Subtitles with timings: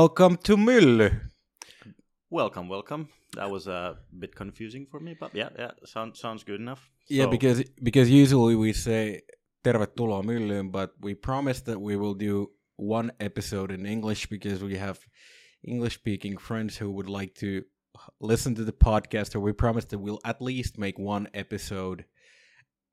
[0.00, 1.10] Welcome to Mylly.
[2.28, 3.08] Welcome, welcome.
[3.34, 6.90] That was uh, a bit confusing for me, but yeah, yeah, sounds sounds good enough.
[7.08, 9.22] Yeah, So- because because usually we say
[9.64, 14.76] tervetuloa myllyyn, but we promised that we will do one episode in English because we
[14.76, 14.98] have
[15.64, 17.62] English speaking friends who would like to
[18.20, 22.04] listen to the podcast, or we promised that we'll at least make one episode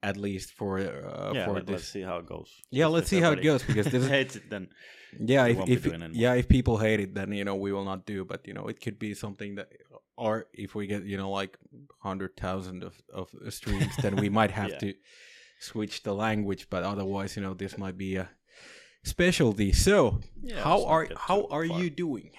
[0.03, 1.81] at least for uh, yeah, for let, this.
[1.81, 2.49] us see how it goes.
[2.69, 4.49] Yeah, let's see how it goes, because this is- hates it.
[4.49, 4.67] Then
[5.19, 5.81] yeah if, if
[6.13, 8.65] yeah if people hate it then you know we will not do but you know
[8.67, 9.67] it could be something that
[10.17, 11.55] or if we get you know like
[12.01, 14.79] 100000 of, of streams then we might have Yeah.
[14.79, 14.93] to
[15.59, 18.27] switch the language but otherwise you know this might be a
[19.03, 21.79] specialty so Yeah, how are how are far.
[21.79, 22.31] you doing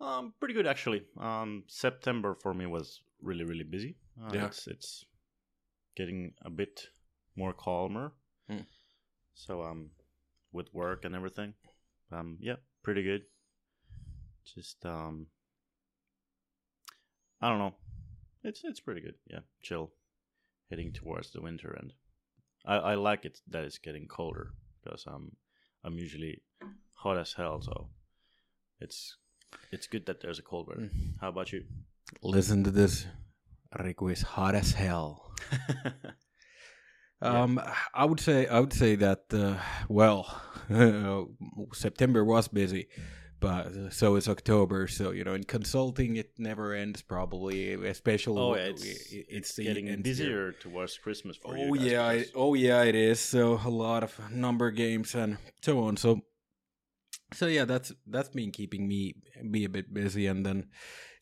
[0.00, 1.02] um, pretty good actually.
[1.18, 3.96] Um, September for me was really really busy.
[4.22, 4.46] Uh, Yeah.
[4.46, 5.04] it's it's
[5.98, 6.86] getting a bit
[7.36, 8.12] more calmer.
[8.48, 8.66] Hmm.
[9.34, 9.90] So um,
[10.52, 11.54] with work and everything,
[12.12, 13.22] um, yeah, pretty good.
[14.54, 15.26] Just um,
[17.42, 17.74] I don't know.
[18.44, 19.16] It's it's pretty good.
[19.26, 19.90] Yeah, chill.
[20.70, 21.92] Heading towards the winter, and
[22.64, 25.32] I I like it that it's getting colder because um
[25.84, 26.42] I'm usually
[26.92, 27.88] hot as hell, so
[28.80, 29.16] it's
[29.72, 30.90] it's good that there's a cold weather.
[31.20, 31.64] How about you?
[32.22, 33.06] listen to this
[33.78, 35.27] Riku is hot as hell
[37.20, 37.42] Yeah.
[37.42, 37.60] Um,
[37.94, 39.56] I would say I would say that uh,
[39.88, 40.40] well,
[41.72, 42.86] September was busy,
[43.40, 44.86] but uh, so is October.
[44.86, 47.02] So you know, in consulting, it never ends.
[47.02, 51.70] Probably, especially oh, when it's it's getting busier towards Christmas for you.
[51.70, 53.18] Oh yeah, it, oh yeah, it is.
[53.18, 55.96] So a lot of number games and so on.
[55.96, 56.20] So,
[57.32, 59.14] so yeah, that's that's been keeping me
[59.50, 60.68] be a bit busy, and then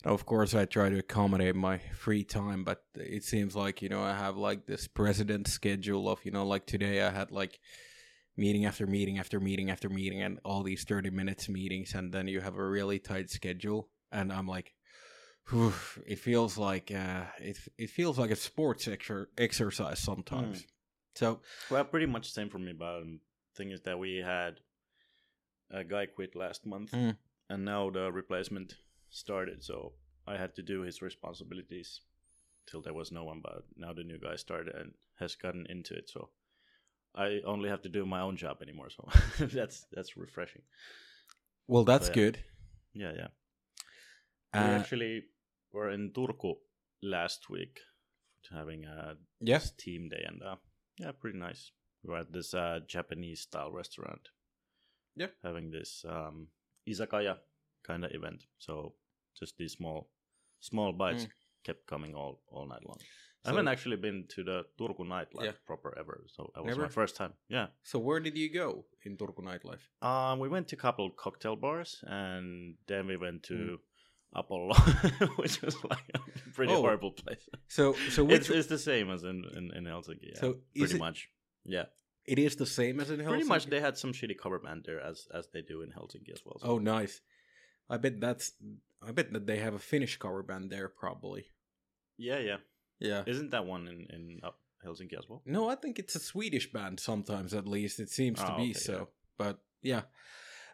[0.03, 3.81] you know, of course I try to accommodate my free time, but it seems like
[3.81, 7.31] you know I have like this president schedule of you know like today I had
[7.31, 7.59] like
[8.37, 12.27] meeting after meeting after meeting after meeting and all these 30 minutes meetings and then
[12.27, 14.75] you have a really tight schedule and i'm like
[16.05, 20.65] it feels like uh it, it feels like a sports exer- exercise sometimes
[21.15, 21.39] so
[21.71, 22.73] well, pretty much same for me.
[22.77, 23.21] But um,
[23.55, 24.59] thing is that we had
[25.71, 27.17] a guy quit last month, Mm.
[27.49, 28.75] and now the replacement
[29.09, 29.63] started.
[29.63, 29.93] So
[30.27, 32.01] I had to do his responsibilities
[32.69, 33.41] till there was no one.
[33.43, 36.09] But now the new guy started and has gotten into it.
[36.09, 36.29] So
[37.15, 38.89] I only have to do my own job anymore.
[38.89, 39.07] So
[39.45, 40.61] that's that's refreshing.
[41.67, 42.13] well that's yeah.
[42.13, 42.37] good
[42.93, 43.27] Yeah, yeah.
[44.53, 45.23] we uh, actually
[45.73, 46.55] were in Turku
[47.03, 47.79] last week
[48.51, 50.55] having a yeah team day and uh,
[50.97, 51.71] yeah pretty nice
[52.03, 54.29] we were at this uh, japanese style restaurant
[55.15, 55.27] Yeah.
[55.43, 56.47] having this um,
[56.87, 57.37] izakaya
[57.89, 58.73] kind of event so
[59.39, 59.99] just these small
[60.59, 61.31] small bites Mm.
[61.67, 65.45] kept coming all all night long So- i haven't actually been to the turku nightlife
[65.49, 65.57] Yeah.
[65.69, 66.81] proper ever so that was Never?
[66.87, 68.69] my first time yeah so where did you go
[69.05, 72.45] in turku nightlife um, we went to a couple cocktail bars and
[72.87, 73.79] then we went to Mm.
[74.41, 74.73] Apollo,
[75.41, 76.19] which was like a
[76.57, 76.81] pretty Oh.
[76.81, 77.43] horrible place.
[77.77, 77.83] so
[78.15, 80.27] so which It's, it's the same as in, in, in Helsinki.
[80.33, 81.19] Yeah, So pretty it- much.
[81.75, 81.85] Yeah,
[82.33, 83.29] it is the same as in Helsinki?
[83.35, 83.63] pretty much.
[83.73, 86.57] They had some shitty cover band there, as as they do in Helsinki as well.
[86.59, 87.15] so- oh nice
[87.89, 88.51] i bet that's
[89.07, 91.45] i bet that they have a finnish cover band there probably
[92.17, 92.57] yeah, yeah.
[92.99, 94.51] yeah Isn't that one in in uh,
[94.83, 95.41] Helsinki as well?
[95.45, 97.99] No, I think it's a Swedish band sometimes at least.
[97.99, 98.93] It seems to Oh, be okay, so.
[98.93, 99.05] yeah.
[99.37, 100.01] But yeah.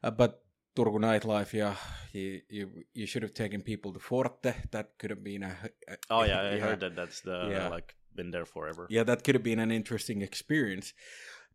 [0.03, 0.41] Uh, but
[0.75, 1.75] Turku nightlife, yeah,
[2.13, 4.53] you, you you should have taken people to Forte.
[4.71, 5.53] That could have been a,
[5.87, 6.95] a Oh yeah, I heard that.
[6.95, 7.67] That's the Yeah.
[7.69, 8.87] like been there forever.
[8.89, 10.93] Yeah, that could have been an interesting experience.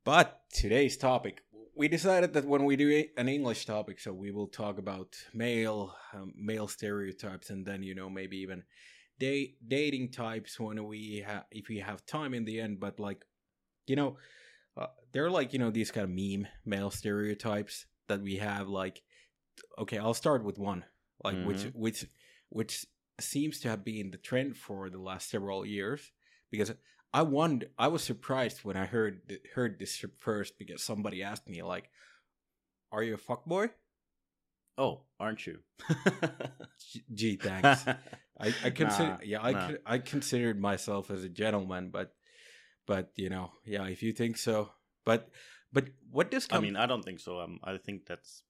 [0.05, 1.43] But today's topic,
[1.79, 5.95] we decided that when we do an English topic, so we will talk about male
[6.13, 8.65] um, male stereotypes, and then you know maybe even
[9.21, 12.81] date dating types when we have if we have time in the end.
[12.81, 13.25] But like,
[13.87, 14.17] you know,
[14.77, 18.69] uh, they're like you know these kind of meme male stereotypes that we have.
[18.69, 19.01] Like,
[19.79, 20.85] okay, I'll start with one,
[21.23, 22.07] like which which
[22.49, 22.87] which
[23.21, 26.11] seems to have been the trend for the last several years
[26.51, 26.73] because
[27.13, 31.63] I wonder I was surprised when I heard heard this first because somebody asked me
[31.63, 31.91] like
[32.93, 33.71] are you a fuckboy?
[34.77, 35.59] Oh, aren't you?
[37.15, 37.85] Gee, thanks.
[38.41, 39.71] I, I consider Nah, yeah, I nah.
[39.85, 42.15] I considered myself as a gentleman, but
[42.87, 44.71] but you know, yeah, if you think so.
[45.05, 45.31] But
[45.73, 47.41] but what does I mean, I don't think so.
[47.41, 48.43] Um, I think that's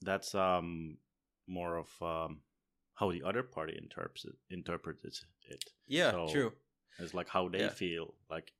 [0.00, 0.96] that's um
[1.46, 2.40] more of um
[2.94, 5.64] how the other party interprets it, interprets it.
[5.86, 6.52] Yeah, so- true.
[6.98, 7.70] It's like how they Yeah.
[7.70, 8.52] feel, like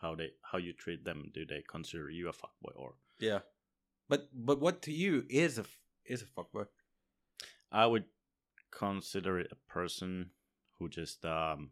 [0.00, 1.30] how they how you treat them.
[1.34, 2.94] Do they consider you a fuckboy or?
[3.18, 3.40] Yeah.
[4.08, 5.64] But but what to you is a
[6.04, 6.66] is a fuckboy?
[7.70, 8.04] I would
[8.70, 10.30] consider it a person
[10.78, 11.70] who just um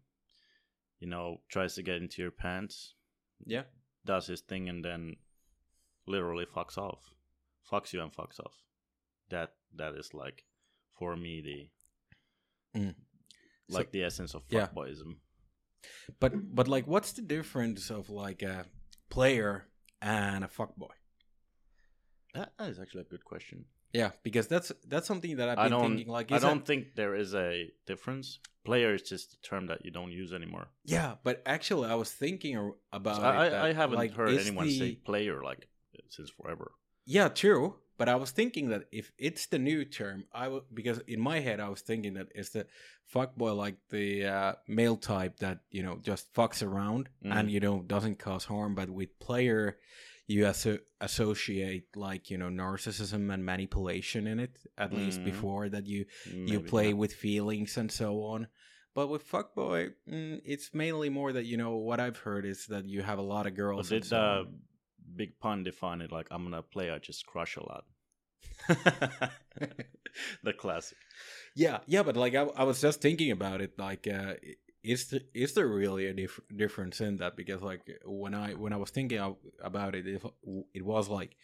[0.98, 2.94] you know tries to get into your pants,
[3.46, 3.64] Yeah.
[4.04, 5.16] does his thing, and then
[6.06, 7.14] literally fucks off,
[7.70, 8.54] fucks you and fucks off.
[9.30, 10.44] that that is like
[10.98, 11.70] for me the
[12.80, 12.94] Mm.
[13.68, 14.66] like So- the essence of yeah.
[16.18, 18.66] But but like, what's the difference of like a
[19.08, 19.66] player
[20.00, 20.88] and a fuckboy?
[22.34, 23.64] That, that is actually a good question.
[23.92, 26.08] Yeah, because that's that's something that I've I been thinking.
[26.08, 28.38] Like, I don't think there is a difference.
[28.64, 30.68] Player is just a term that you don't use anymore.
[30.84, 33.16] Yeah, but actually, I was thinking about.
[33.16, 35.66] So it I, that, I, I haven't like, heard anyone the- say player like
[36.08, 36.72] since forever.
[37.04, 37.76] Yeah, true.
[38.00, 41.58] But I was thinking that if it's the new term, I because in my head
[41.60, 42.64] I was thinking that it's the
[43.14, 44.06] fuckboy like the
[44.36, 47.32] uh, male type that you know just fucks around Mhm.
[47.36, 48.74] and you know doesn't cause harm.
[48.74, 49.76] But with player,
[50.26, 55.24] you asso- associate like you know narcissism and manipulation in it at least Mhm.
[55.24, 56.06] before that you
[56.50, 56.94] you play yeah.
[57.02, 58.48] with feelings and so on.
[58.94, 62.84] But with fuckboy, mm, it's mainly more that you know what I've heard is that
[62.86, 63.88] you have a lot of girls.
[63.90, 64.44] did uh.
[65.16, 66.90] Big Pun define it like I'm gonna play?
[66.90, 67.84] I just crush a lot.
[70.42, 70.98] the classic.
[71.54, 73.78] Yeah, yeah, but like I, I was just thinking about it.
[73.78, 74.34] Like, uh,
[74.82, 77.36] is is there really a dif- difference in that?
[77.36, 80.22] Because like when I when I was thinking about it, it,
[80.74, 81.36] it was like,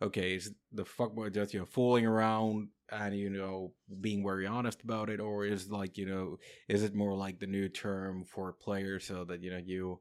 [0.00, 4.82] okay, is the fuckboy just you know fooling around and you know being very honest
[4.82, 6.38] about it, or is like you know
[6.68, 10.00] is it more like the new term for players so that you know you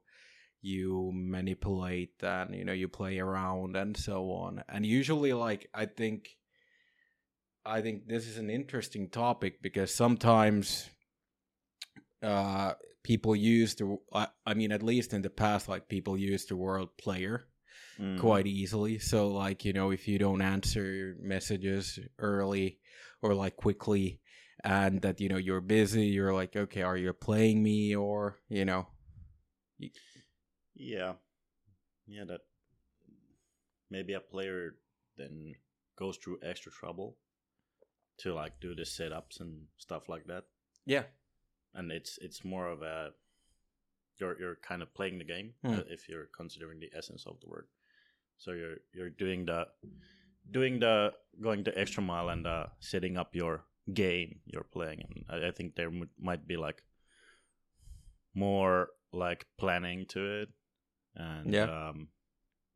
[0.65, 4.63] you manipulate and you know you play around and so on.
[4.67, 6.37] And usually like i think
[7.65, 10.89] i think this is an interesting topic because sometimes
[12.23, 12.73] uh
[13.03, 16.55] people use the I, I mean at least in the past like people use the
[16.55, 17.47] word player
[17.99, 18.19] Mm.
[18.19, 18.99] quite easily.
[18.99, 22.79] So like you know if you don't answer messages early
[23.21, 24.19] or like quickly
[24.63, 27.95] and that you know you're busy you're like okay are you playing me?
[27.95, 28.87] or you know
[30.75, 31.13] Yeah,
[32.07, 32.25] yeah.
[32.25, 32.41] That
[33.89, 34.75] maybe a player
[35.17, 35.55] then
[35.97, 37.17] goes through extra trouble
[38.17, 40.43] to like do the setups and stuff like that,
[40.85, 41.03] yeah.
[41.73, 43.11] And it's it's more of a
[44.19, 47.49] you're you're kind of playing the game uh, if you're considering the essence of the
[47.49, 47.67] word.
[48.37, 49.67] So you're you're doing the
[50.51, 55.25] doing the going the extra mile and uh, setting up your game you're playing, and
[55.29, 56.81] I, I think there m- might be like
[58.33, 60.49] more like planning to it,
[61.15, 61.89] and Yeah.
[61.89, 62.09] um,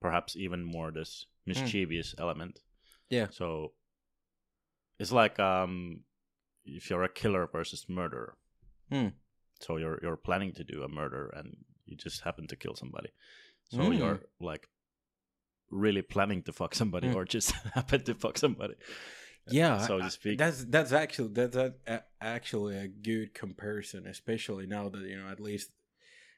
[0.01, 2.59] perhaps even more this mischievous element.
[3.09, 3.27] Yeah.
[3.31, 3.74] So
[5.00, 6.01] it's like um,
[6.65, 8.36] if you're a killer versus murderer.
[8.91, 9.07] Hmm.
[9.62, 13.09] So you're you're planning to do a murder and you just happen to kill somebody.
[13.71, 13.97] So Mm.
[14.00, 14.68] you're like
[15.69, 17.15] really planning to fuck somebody Mm.
[17.15, 18.75] or just happen to fuck somebody.
[19.51, 20.38] yeah so to speak.
[20.38, 25.27] that's that's actually that's a, a- actually a good comparison especially now that you know
[25.27, 25.71] at least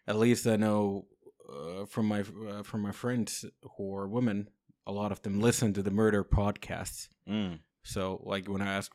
[0.07, 1.05] at least i know
[1.49, 3.45] uh, from my uh, from my friends
[3.77, 4.49] who are women
[4.87, 7.59] a lot of them listen to the murder podcasts Mm.
[7.83, 8.91] so like when i ask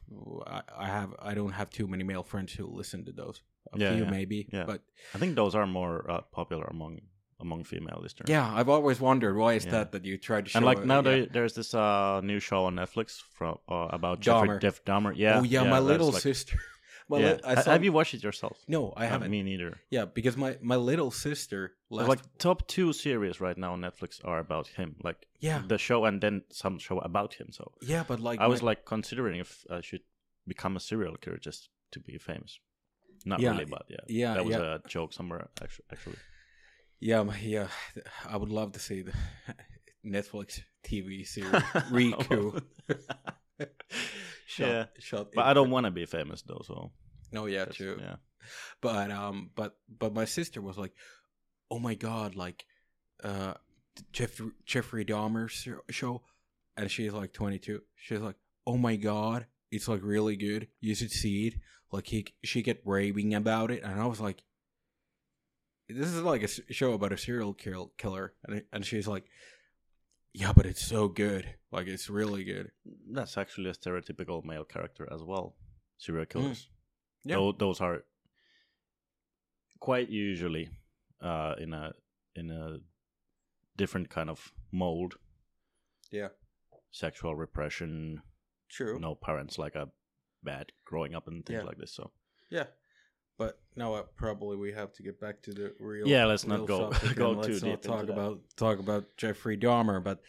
[0.47, 3.41] i, I have i don't have too many male friends who listen to those
[3.73, 4.65] a Yeah, few yeah, maybe yeah.
[4.67, 4.81] but
[5.15, 7.01] I think those are more uh, popular among
[7.41, 8.29] among female listeners.
[8.29, 9.73] yeah i've always wondered why is Yeah.
[9.77, 11.03] that that you try to show And like now yeah.
[11.09, 13.07] there, there's this uh, new show on Netflix
[13.37, 14.61] from uh, about Jeffrey Dahmer.
[14.65, 15.13] Jeff Dahmer.
[15.17, 15.39] Yeah.
[15.41, 16.59] oh yeah, my that's little like- sister
[17.09, 17.33] my yeah.
[17.33, 18.57] li- I saw, Have you watched it yourself?
[18.69, 19.73] no i Uh, haven't Me neither.
[19.91, 24.21] yeah because my my little sister last like top two series right now on Netflix
[24.25, 24.97] are about him.
[25.09, 27.49] Like yeah the show and then some show about him.
[27.59, 30.03] So yeah but like I was like considering if I should
[30.47, 32.61] become a serial killer just to be famous.
[33.25, 34.75] Not Yeah, really, but yeah, yeah, that was yeah.
[34.75, 35.87] a joke somewhere actually.
[35.93, 36.19] Actually,
[37.01, 37.69] Yeah, yeah.
[38.33, 39.13] I would love to see the
[40.17, 41.51] Netflix TV series
[41.97, 42.63] Riku.
[44.47, 44.87] shot, Yeah.
[44.99, 45.33] shot.
[45.35, 46.63] but I don't want to be famous though.
[46.65, 46.93] So
[47.33, 47.99] No, yeah, that's- true.
[48.01, 48.17] Yeah,
[48.81, 50.93] But um, but but my sister was like,
[51.71, 52.65] "Oh my god, like,
[53.25, 53.55] uh,
[54.13, 55.49] Jeff Jeffrey Dahmer
[55.91, 56.23] show,"
[56.77, 57.83] and she's like twenty two.
[57.97, 58.37] She's like,
[58.67, 60.69] "Oh my god, it's like really good.
[60.81, 61.55] You should see it."
[61.93, 64.43] Like he, she get raving about it, and I was like,
[65.89, 69.25] "This is like a show about a serial kill- killer," and and she's like,
[70.39, 71.45] "Yeah, but it's so good.
[71.73, 72.71] Like it's really good."
[73.11, 75.57] that's actually a stereotypical male character as well.
[75.99, 76.69] Serial killers.
[77.25, 77.37] Yeah.
[77.37, 78.05] Tho- those are
[79.81, 80.69] quite usually
[81.21, 81.93] uh, in a
[82.35, 82.79] in a
[83.77, 85.15] different kind of mold.
[86.11, 86.29] Yeah.
[86.93, 88.23] Sexual repression,
[88.69, 88.99] True.
[88.99, 89.89] no parents like a
[90.43, 91.67] bad growing up and things Yeah.
[91.69, 91.93] like this.
[91.95, 92.11] So
[92.51, 92.67] Yeah,
[93.39, 96.07] but now probably we have to get back to the real.
[96.09, 98.13] Yeah, let's not go- go too let's not deep into talk that.
[98.13, 100.21] about talk about Jeffrey Dahmer, but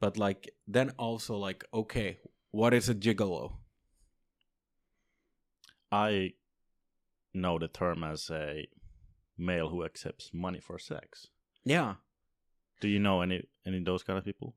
[0.00, 2.18] but like then also like okay,
[2.50, 3.52] what is a gigolo?
[5.92, 6.32] I
[7.32, 8.66] know the term as a
[9.38, 11.28] male who accepts money for sex.
[11.64, 11.94] Yeah,
[12.80, 14.54] Do you know any any of those kind of people?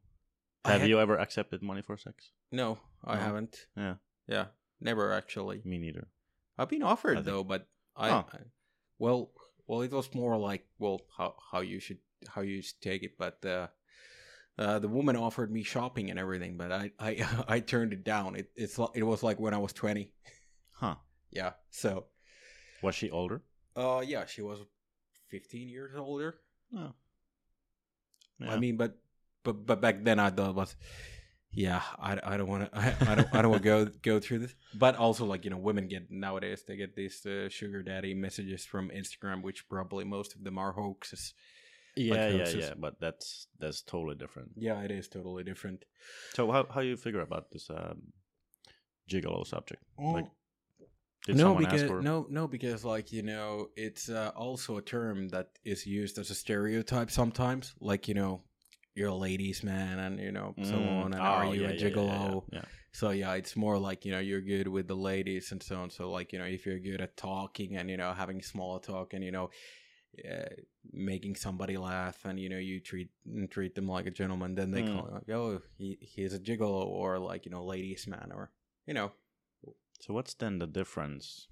[0.65, 2.31] Have had- you ever accepted money for sex?
[2.51, 3.21] No, I No?
[3.21, 3.67] haven't.
[3.77, 3.95] Yeah.
[4.27, 4.45] Yeah,
[4.79, 5.61] never actually.
[5.65, 6.07] Me neither.
[6.57, 7.67] I've been offered think- though, but
[7.99, 8.25] I, Oh.
[8.33, 8.39] I-
[8.97, 9.31] well,
[9.67, 13.17] well, it was more like well, how how you should how you should take it,
[13.17, 13.67] but uh,
[14.57, 18.35] uh, the woman offered me shopping and everything, but I I I turned it down.
[18.35, 20.13] It it's it was like when I was twenty.
[20.73, 20.95] Huh.
[21.31, 22.05] Yeah, so
[22.81, 23.43] Was she older?
[23.75, 24.59] uh yeah, she was
[25.29, 26.41] fifteen years older.
[26.71, 26.93] No.
[28.49, 28.97] I mean, but
[29.43, 30.75] but but back then I thought it was,
[31.51, 34.19] yeah, I, I don't want to I, I don't I don't want to go go
[34.19, 34.55] through this.
[34.73, 38.65] But also like you know women get nowadays they get these uh, sugar daddy messages
[38.65, 41.33] from Instagram, which probably most of them are hoaxes.
[41.95, 42.55] yeah, yeah, hoaxes.
[42.55, 42.73] yeah.
[42.77, 44.51] But that's that's totally different.
[44.55, 45.85] Yeah, it is totally different.
[46.33, 48.13] So how how you figure about this um,
[49.09, 49.83] gigolo subject?
[49.97, 50.27] Like,
[51.27, 52.01] no, because for?
[52.01, 56.29] no, no, because like you know, it's uh, also a term that is used as
[56.29, 57.73] a stereotype sometimes.
[57.79, 58.43] Like you know,
[58.95, 61.03] you're a ladies' man, and you know, so Mm.
[61.03, 61.13] on.
[61.13, 62.43] And Oh, are you yeah, a yeah, yeah, gigolo?
[62.51, 65.75] Yeah, So yeah, it's more like you know you're good with the ladies and so
[65.77, 65.89] on.
[65.89, 69.13] So like you know if you're good at talking and you know having small talk
[69.13, 69.49] and you know
[70.29, 70.49] uh,
[70.91, 73.09] making somebody laugh and you know you treat
[73.51, 74.93] treat them like a gentleman, then they Mm.
[74.93, 78.51] call like oh he he's a gigolo or like you know ladies man or
[78.87, 79.11] you know
[80.01, 81.47] So what's then the difference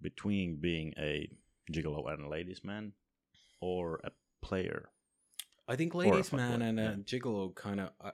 [0.00, 1.28] between being a
[1.72, 2.92] gigolo and a ladies' man,
[3.60, 4.10] or a
[4.46, 4.90] player?
[5.68, 6.94] I think ladies man and a yeah.
[7.04, 8.10] gigolo kind of uh,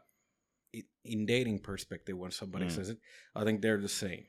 [1.05, 2.71] in dating perspective when somebody Mm.
[2.73, 2.99] says it,
[3.35, 4.27] I think they're the same.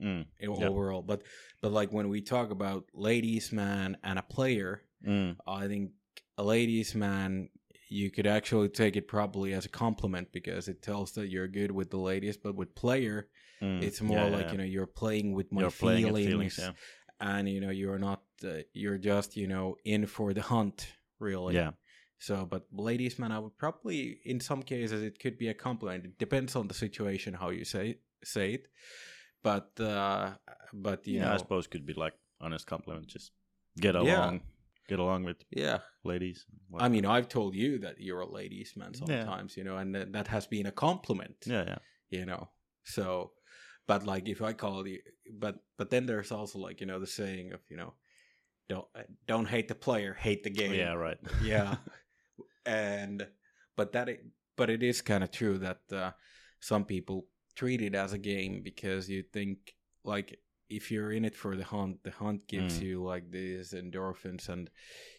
[0.00, 0.26] Mm.
[0.42, 1.02] overall.
[1.02, 1.22] But
[1.60, 5.36] but like when we talk about ladies man and a player, Mm.
[5.46, 5.92] I think
[6.38, 7.50] a ladies man
[7.88, 11.70] you could actually take it probably as a compliment because it tells that you're good
[11.70, 12.36] with the ladies.
[12.38, 13.28] But with player,
[13.60, 13.82] Mm.
[13.82, 14.52] it's more Yeah, like yeah.
[14.52, 16.60] you know you're playing with my you're feelings, feelings.
[17.20, 20.88] And you know you're not uh, you're just you know in for the hunt
[21.20, 21.54] really.
[21.54, 21.72] yeah.
[22.22, 26.04] So, but ladies man, I would probably in some cases it could be a compliment.
[26.04, 28.68] It depends on the situation how you say say it.
[29.42, 30.34] But uh
[30.72, 31.24] but you yeah.
[31.24, 33.08] know I suppose could be like honest compliment.
[33.08, 33.32] Just
[33.76, 34.02] get Yeah.
[34.02, 34.40] along,
[34.88, 36.46] get along with yeah ladies.
[36.78, 40.12] I mean, I've told you that you're a ladies' man sometimes, you know, and that,
[40.12, 41.78] that has been a compliment, yeah, yeah.
[42.10, 42.50] you know.
[42.84, 43.32] So,
[43.86, 45.00] but like if I call you,
[45.44, 47.94] but but then there's also like you know the saying of you know,
[48.68, 48.86] don't
[49.26, 50.74] don't hate the player, hate the game.
[50.74, 51.18] Yeah, right.
[51.42, 51.76] yeah.
[52.66, 53.26] and
[53.76, 54.24] but that it,
[54.56, 56.10] but it is kind of true that uh,
[56.60, 57.26] some people
[57.56, 60.38] treat it as a game because you think like
[60.68, 62.82] if you're in it for the hunt, the hunt gives Mm.
[62.82, 64.70] you like these endorphins and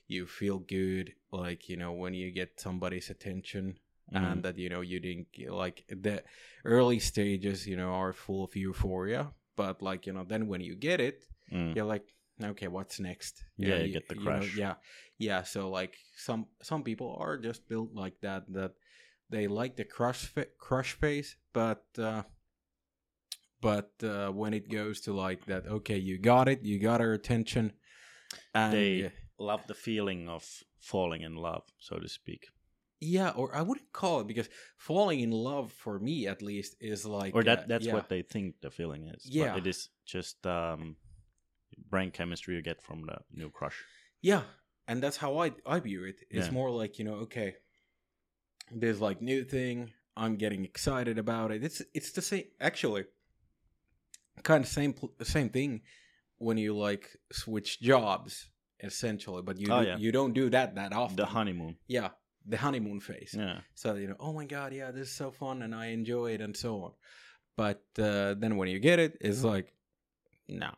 [0.07, 3.77] you feel good like you know when you get somebody's attention
[4.13, 4.31] Mhm.
[4.31, 6.23] and that you know you didn't like the
[6.65, 10.75] early stages you know are full of euphoria but like you know then when you
[10.75, 11.75] get it Mm.
[11.75, 14.55] you're like okay what's next Yeah, you get the know, crush.
[14.55, 14.75] yeah
[15.17, 18.71] yeah so like some some people are just built like that that
[19.29, 22.23] they like the crush fa- crush phase but uh
[23.61, 27.13] but uh when it goes to like that okay you got it you got her
[27.13, 27.71] attention
[28.53, 30.43] and They love the feeling of
[30.79, 32.47] falling in love, so to speak,
[32.99, 37.05] yeah or i wouldn't call it because falling in love for me at least is
[37.05, 37.93] like or that uh, that's yeah.
[37.93, 39.25] what they think the feeling is.
[39.25, 39.55] Yeah.
[39.57, 40.95] it is just um,
[41.89, 43.83] brain chemistry you get from the new crush.
[44.21, 44.43] Yeah,
[44.87, 46.17] and that's how I I view it.
[46.29, 46.53] It's Yeah.
[46.53, 47.55] more like you know, okay,
[48.71, 49.91] there's like new thing.
[50.15, 51.63] I'm getting excited about it.
[51.63, 53.05] It's it's the same actually,
[54.43, 55.81] kind of same same thing
[56.37, 58.49] when you like switch jobs
[58.79, 59.97] essentially, but you Oh, do, yeah.
[59.97, 61.15] you don't do that that often.
[61.15, 61.77] The honeymoon.
[61.87, 62.09] yeah,
[62.45, 63.33] the honeymoon phase.
[63.37, 63.61] Yeah.
[63.75, 66.41] So you know, oh my god, yeah, this is so fun and I enjoy it
[66.41, 66.91] and so on.
[67.55, 69.71] But uh, then when you get it, it's like,
[70.47, 70.73] nah.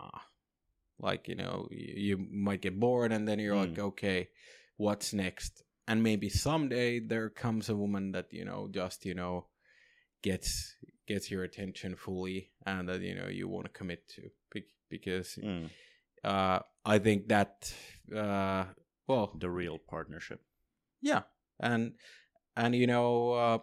[0.99, 3.79] Like you know, you, you might get bored and then you're like, Mm.
[3.89, 4.29] okay,
[4.77, 5.63] what's next?
[5.87, 9.47] And maybe someday there comes a woman that you know just you know
[10.23, 10.75] gets
[11.07, 14.21] gets your attention fully and that you know you want to commit to
[14.89, 15.69] because Mm.
[16.23, 17.71] uh, I think that
[18.15, 18.65] uh,
[19.07, 20.41] well The real partnership.
[21.01, 21.23] yeah
[21.59, 21.93] and
[22.57, 23.57] and you know uh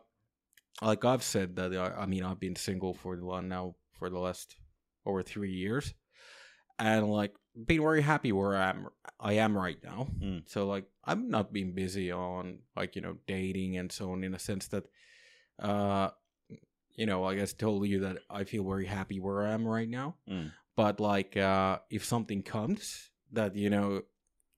[0.83, 4.09] like i've said that uh, i, I mean i've been single for the now for
[4.11, 4.57] the last
[5.05, 5.95] over three years
[6.89, 7.33] and like
[7.69, 8.81] being very happy where i am
[9.21, 10.41] i am right now Mm.
[10.53, 12.45] so like i'm not being busy on
[12.81, 14.85] like you know dating and so on in a sense that
[15.71, 16.09] uh
[17.01, 19.65] you know like i guess told you that i feel very happy where i am
[19.67, 20.51] right now Mm.
[20.77, 24.03] but like uh if something comes that you know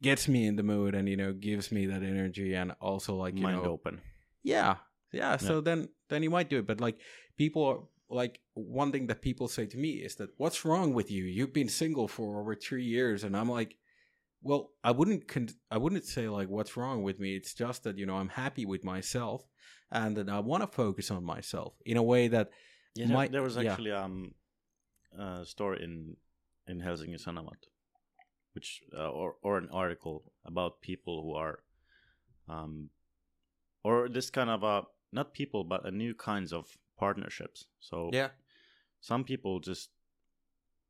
[0.02, 3.34] gets me in the mood and you know gives me that energy and also like
[3.36, 4.00] you Mind know open.
[4.42, 4.76] yeah
[5.12, 6.96] yeah so then then you might do it but like
[7.36, 11.10] people are like one thing that people say to me is that what's wrong with
[11.10, 13.76] you you've been single for over three years and i'm like
[14.46, 17.34] well, I wouldn't con- I wouldn't say like what's wrong with me.
[17.34, 19.42] It's just that you know I'm happy with myself,
[19.90, 22.50] and that I want to focus on myself in a way that
[22.94, 23.72] Yeah, there, My- there was yeah.
[23.72, 24.34] actually um
[25.18, 26.16] a story in
[26.68, 27.62] in Helsinki Sanomat,
[28.54, 31.60] which uh, or or an article about people who are
[32.46, 32.90] um
[33.82, 37.66] or this kind of uh not people but a new kinds of partnerships.
[37.80, 38.28] So yeah
[39.00, 39.90] some people just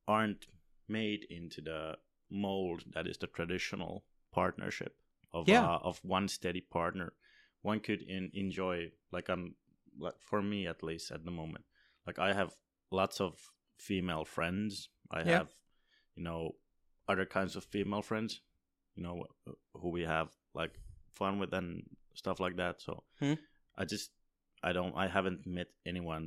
[0.07, 0.47] aren't
[0.89, 1.97] made into the
[2.31, 4.97] mold that is the traditional partnership
[5.33, 5.65] of Yeah.
[5.65, 7.13] uh, of one steady partner.
[7.63, 9.55] One could in, enjoy like I'm
[9.99, 11.65] like for me at least at the moment.
[12.07, 12.55] Like I have
[12.91, 13.35] lots of
[13.79, 14.89] female friends.
[15.11, 15.39] I Yeah.
[15.39, 15.49] have
[16.17, 16.55] you know
[17.09, 18.41] other kinds of female friends.
[18.97, 19.27] You know
[19.75, 20.73] who we have like
[21.13, 21.85] fun with and
[22.15, 22.81] stuff like that.
[22.81, 23.35] So Hmm.
[23.77, 24.11] I just
[24.69, 26.27] I don't I haven't met anyone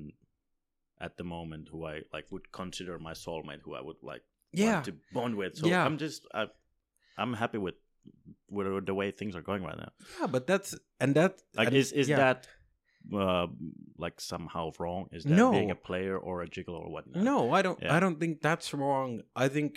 [1.06, 4.24] at the moment who I like would consider my soulmate who I would like
[4.64, 5.58] yeah to bond with.
[5.58, 5.84] So Yeah.
[5.86, 6.44] I'm just I,
[7.22, 7.76] I'm happy with
[8.50, 9.92] with the way things are going right now.
[10.20, 10.28] yeah.
[10.36, 10.70] But that's
[11.02, 12.18] and that Like and- is is yeah.
[12.24, 12.48] that
[13.24, 13.48] uh
[13.98, 15.02] like somehow wrong?
[15.18, 15.52] Is that No.
[15.52, 17.24] being a player or a gigolo or whatnot?
[17.24, 17.80] No, I don't.
[17.82, 17.96] Yeah.
[17.96, 19.22] I don't think that's wrong.
[19.36, 19.72] I think,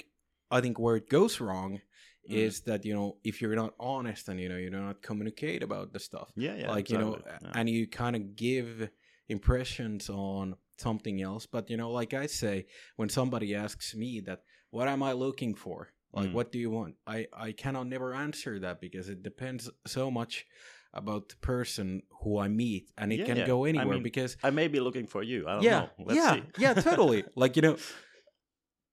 [0.50, 1.81] I think where it goes wrong
[2.29, 2.35] Mm.
[2.47, 5.62] is that you know if you're not honest and you know you do not communicate
[5.62, 6.71] about the stuff, Yeah, yeah.
[6.71, 7.19] like you know.
[7.27, 7.53] Yeah.
[7.55, 8.91] and you kind of give
[9.29, 11.47] impressions on something else.
[11.47, 15.55] But you know, like I say, when somebody asks me that, what am I looking
[15.55, 15.89] for?
[16.12, 16.33] Like, Mm.
[16.35, 16.95] what do you want?
[17.07, 20.45] I I cannot never answer that because it depends so much
[20.93, 23.47] about the person who I meet, and it Yeah, can yeah.
[23.47, 25.47] go I anywhere mean, because I may be looking for you.
[25.49, 25.91] I don't yeah, know.
[26.07, 26.43] Let's yeah, see.
[26.59, 27.23] yeah, totally.
[27.43, 27.77] like you know,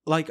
[0.05, 0.29] like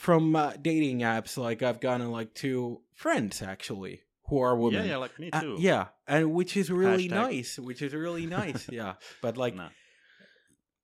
[0.00, 4.84] from uh, dating apps, like I've gotten like two friends actually who are women.
[4.84, 5.56] Yeah, yeah, like me Uh, too.
[5.58, 7.28] yeah, and which is really Hashtag.
[7.28, 7.58] nice.
[7.58, 8.68] Which is really nice.
[8.70, 9.70] yeah, but like, Nah.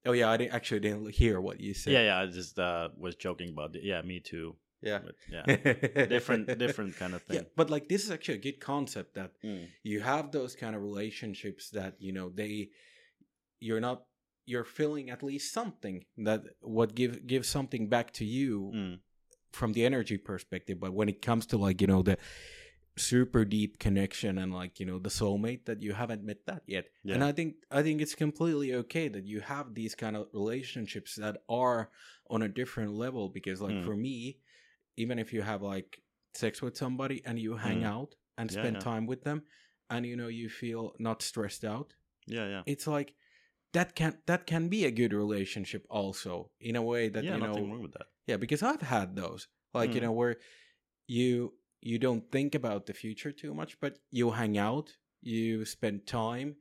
[0.05, 1.93] oh yeah, I didn't, actually didn't hear what you said.
[1.95, 2.21] yeah, yeah.
[2.21, 3.83] I just uh, was joking about it.
[3.85, 4.57] Yeah, me too.
[4.83, 7.37] yeah, But yeah, different, different kind of thing.
[7.37, 9.69] Yeah, but like this is actually a good concept that Mm.
[9.83, 12.71] you have those kind of relationships that you know they
[13.67, 13.99] you're not
[14.45, 18.99] you're feeling at least something that what give gives something back to you Mm.
[19.57, 22.17] From the energy perspective but when it comes to like you know the
[22.99, 26.87] super deep connection and like you know the soulmate that you haven't met that yet
[27.15, 31.15] and i think i think it's completely okay that you have these kind of relationships
[31.17, 31.91] that are
[32.35, 33.85] on a different level because like Mm.
[33.85, 34.17] for me
[34.97, 35.91] even if you have like
[36.35, 37.93] sex with somebody and you hang Mm.
[37.95, 38.81] out and Yeah, spend yeah.
[38.91, 39.39] time with them
[39.91, 41.89] and you know you feel not stressed out
[42.27, 42.63] Yeah, yeah.
[42.73, 43.11] it's like
[43.77, 47.41] that can that can be a good relationship also in a way that yeah, you
[47.41, 48.09] know nothing wrong with that.
[48.27, 49.49] Yeah, because I've had those.
[49.75, 50.05] Like, you Mm.
[50.05, 50.37] know, where
[51.07, 56.07] you you don't think about the future too much, but you hang out, you spend
[56.07, 56.57] time,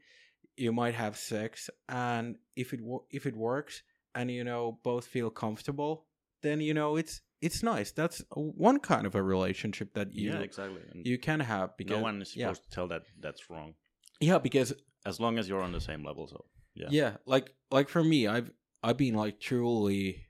[0.55, 5.29] you might have sex, and if it if it works and you know both feel
[5.29, 6.05] comfortable,
[6.41, 7.91] then you know it's it's nice.
[7.91, 10.81] That's one kind of a relationship that you yeah, exactly.
[10.91, 12.45] And you can have because no one is yeah.
[12.47, 13.73] supposed to tell that that's wrong,
[14.19, 14.73] yeah, because
[15.05, 16.27] as long as you're on the same level.
[16.27, 18.51] So yeah, yeah like like for me i've
[18.83, 20.25] i've been like truly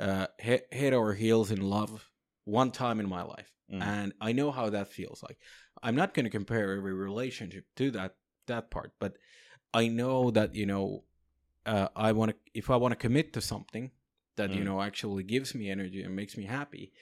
[0.00, 2.10] uh head, head over heels in love
[2.44, 3.82] one time in my life Mm.
[3.82, 5.38] and i know how that feels like
[5.82, 8.16] i'm not going to compare every relationship to that
[8.48, 9.12] that part but
[9.72, 11.04] i know that you know
[11.66, 13.92] uh, i want to if i want to commit to something
[14.36, 14.64] that you Mm.
[14.64, 16.92] know actually gives me energy and makes me happy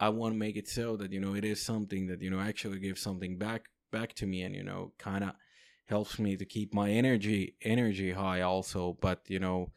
[0.00, 2.40] i want to make it so that you know it is something that you know
[2.40, 5.32] actually gives something back back to me and you know kind of
[5.86, 9.72] helps me to keep my energy energy high also but you know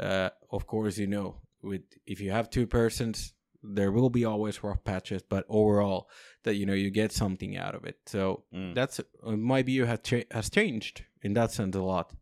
[0.00, 4.62] uh, of course you know with if you have two persons there will be always
[4.62, 6.08] rough patches but overall
[6.44, 8.74] that you know you get something out of it so Mm.
[8.74, 12.12] that's my view has, cha- has changed in that sense a lot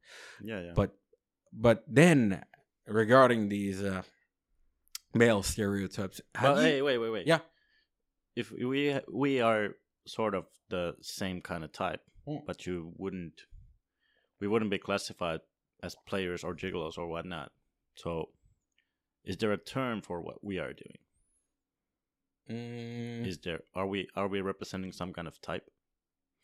[0.43, 0.73] yeah, yeah.
[0.75, 0.97] but
[1.53, 2.43] but then
[2.87, 4.03] regarding these uh,
[5.15, 7.27] male stereotypes have But you- hey, wait, wait, wait.
[7.27, 7.41] Yeah.
[8.35, 12.45] If we we are sort of the same kind of type, Mm.
[12.47, 13.43] but you wouldn't,
[14.41, 15.41] we wouldn't be classified
[15.83, 17.53] as players or gigolos or whatnot.
[17.95, 18.31] So,
[19.27, 20.99] is there a term for what we are doing?
[22.51, 25.65] Mm, Is there are we are we representing some kind of type?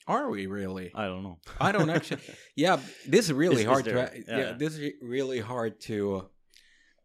[0.09, 1.38] are we really I don't know.
[1.61, 2.23] I don't actually.
[2.57, 4.25] Yeah, this is really Is- is hard there- to.
[4.27, 4.38] yeah.
[4.38, 4.53] Yeah.
[4.59, 6.29] this is really hard to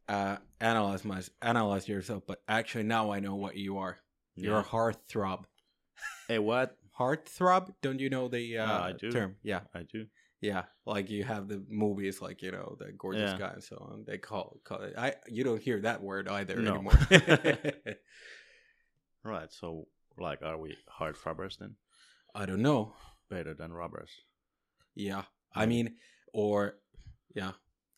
[0.09, 2.23] uh, analyze my analyze yourself.
[2.27, 3.97] But actually, now I know what you are.
[4.35, 4.69] You're a Yeah.
[4.69, 5.43] heartthrob.
[6.27, 6.75] Hey, what?
[6.99, 7.73] Heartthrob?
[7.83, 9.11] Don't you know the uh, Yeah, I do.
[9.11, 9.35] term?
[9.43, 10.05] Yeah, I do.
[10.41, 10.63] Yeah.
[10.85, 13.37] Like you have the movies, like you know, the gorgeous Yeah.
[13.37, 14.03] guy and so on.
[14.05, 14.93] They call call it.
[14.97, 16.75] I you don't hear that word either No.
[16.75, 16.93] anymore.
[19.23, 19.51] Right.
[19.51, 21.75] So, like, are we hard rubbers then?
[22.33, 22.93] I don't know.
[23.29, 24.09] Better than robbers.
[24.95, 25.23] Yeah,
[25.53, 25.95] I mean,
[26.33, 26.75] or
[27.35, 27.51] yeah,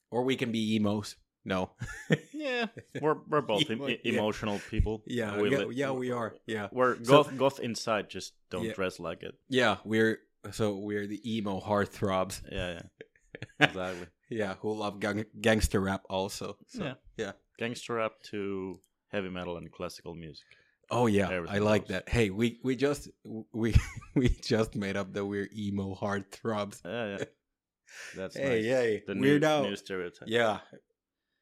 [0.10, 1.16] or we can be emos.
[1.46, 1.72] No.
[2.34, 2.68] Yeah,
[3.02, 3.96] we're we're both em- yeah.
[4.04, 5.04] emotional people.
[5.06, 6.34] yeah, We yeah, li- yeah, we are.
[6.48, 6.68] Yeah.
[6.72, 8.74] We're So- goth goth inside, just don't Yeah.
[8.74, 9.36] dress like it.
[9.50, 10.20] Yeah, we're
[10.52, 12.42] so we're the emo heartthrobs.
[12.52, 14.08] Yeah, yeah, exactly.
[14.30, 16.58] Yeah, who love gang- gangster rap also.
[16.68, 16.94] So, Yeah.
[17.18, 17.32] yeah.
[17.58, 18.80] Gangster rap to
[19.12, 20.46] heavy metal and classical music.
[20.92, 21.90] Oh yeah, I like goes.
[21.90, 22.10] that.
[22.10, 23.10] Hey, we we just
[23.54, 23.76] we
[24.16, 26.82] we just made up that we're emo heartthrobs.
[26.86, 27.26] Yeah, yeah.
[28.16, 28.66] That's Hey, nice.
[28.66, 29.04] yay.
[29.06, 29.64] The Weird new, Al.
[29.64, 30.28] new stereotype.
[30.28, 30.60] Yeah,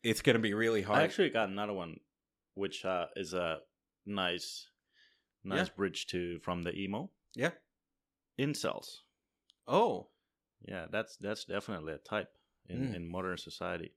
[0.04, 1.00] it's gonna be really hard.
[1.00, 1.98] I actually got another one,
[2.56, 3.60] which uh, is a
[4.06, 4.68] nice,
[5.44, 5.74] nice Yeah.
[5.78, 7.52] bridge to from the emo yeah.
[8.40, 9.02] Incels.
[9.68, 10.08] Oh,
[10.68, 12.30] Yeah, that's that's definitely a type
[12.70, 12.96] in, Mm.
[12.96, 13.94] in modern society,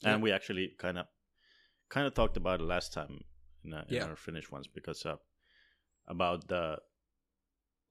[0.00, 0.14] Yeah.
[0.14, 1.06] and we actually kind of
[1.88, 3.24] kind of talked about it last time
[3.64, 4.04] in, uh, in Yeah.
[4.06, 5.16] our Finnish ones because uh,
[6.06, 6.78] about the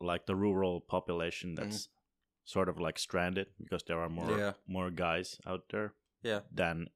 [0.02, 1.90] like the rural population that's
[2.46, 4.40] sort of like stranded because there are more Mm-hmm.
[4.40, 4.54] Yeah.
[4.68, 6.42] more guys out there Yeah.
[6.52, 6.90] than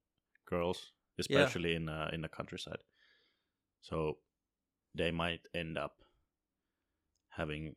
[0.46, 2.84] girls, especially in uh, in the countryside.
[3.82, 4.20] So
[4.96, 6.02] they might end up
[7.30, 7.76] having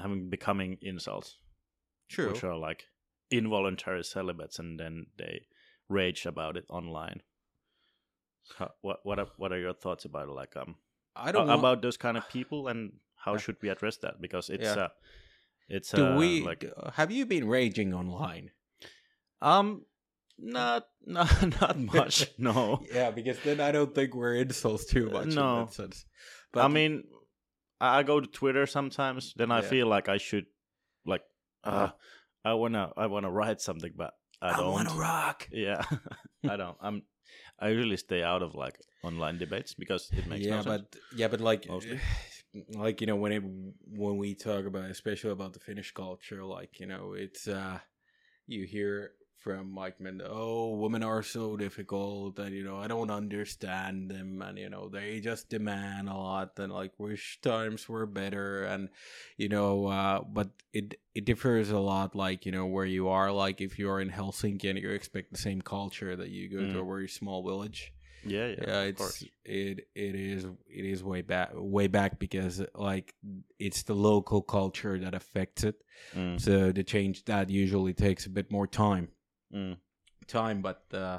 [0.00, 1.34] having becoming incels,
[2.08, 2.32] true.
[2.32, 2.84] which are like
[3.30, 5.46] involuntary celibates, and then they
[5.88, 7.22] rage about it online.
[8.44, 10.32] So what what are, what are your thoughts about it?
[10.32, 10.76] Like um
[11.16, 13.38] I don't a- want, about those kind of people, and how Yeah.
[13.38, 14.20] should we address that?
[14.20, 14.84] Because it's Yeah.
[14.84, 14.88] uh,
[15.68, 18.50] it's Do uh, we like have you been raging online?
[19.42, 19.84] um
[20.38, 21.30] not not
[21.60, 22.84] not much no.
[22.92, 25.64] Yeah, because then I don't think we're incels too much in no.
[25.66, 26.04] that sense.
[26.54, 27.04] I mean,
[27.80, 29.34] I I go to Twitter sometimes.
[29.36, 29.68] Then I Yeah.
[29.68, 30.46] feel like I should,
[31.06, 31.22] like,
[31.64, 31.92] uh, Uh-huh.
[32.44, 34.72] I wanna, I wanna write something, but I, I don't.
[34.72, 35.48] want to rock.
[35.52, 35.82] Yeah,
[36.48, 36.76] I don't.
[36.80, 37.02] I'm.
[37.58, 40.80] I usually stay out of like online debates because it makes yeah, no sense.
[40.80, 42.00] but yeah, but like, Mostly.
[42.74, 46.80] like you know, when it when we talk about, especially about the Finnish culture, like
[46.80, 47.78] you know, it's uh,
[48.46, 49.12] you hear
[49.44, 54.40] from Mike Mendo, oh, women are so difficult, and you know, I don't understand them,
[54.40, 58.88] and you know, they just demand a lot, and like, wish times were better, and
[59.36, 63.30] you know, uh, but it it differs a lot, like you know, where you are,
[63.30, 66.78] like if you're in Helsinki and you expect the same culture that you go to
[66.78, 66.86] a Mm.
[66.86, 67.92] very small village.
[68.26, 69.24] Yeah, yeah, yeah, it's course.
[69.44, 73.14] it it is it is way back way back because like
[73.58, 75.76] it's the local culture that affects it.
[76.16, 79.08] Mm, so the change that usually takes a bit more time
[79.52, 79.76] mm,
[80.26, 81.18] time but uh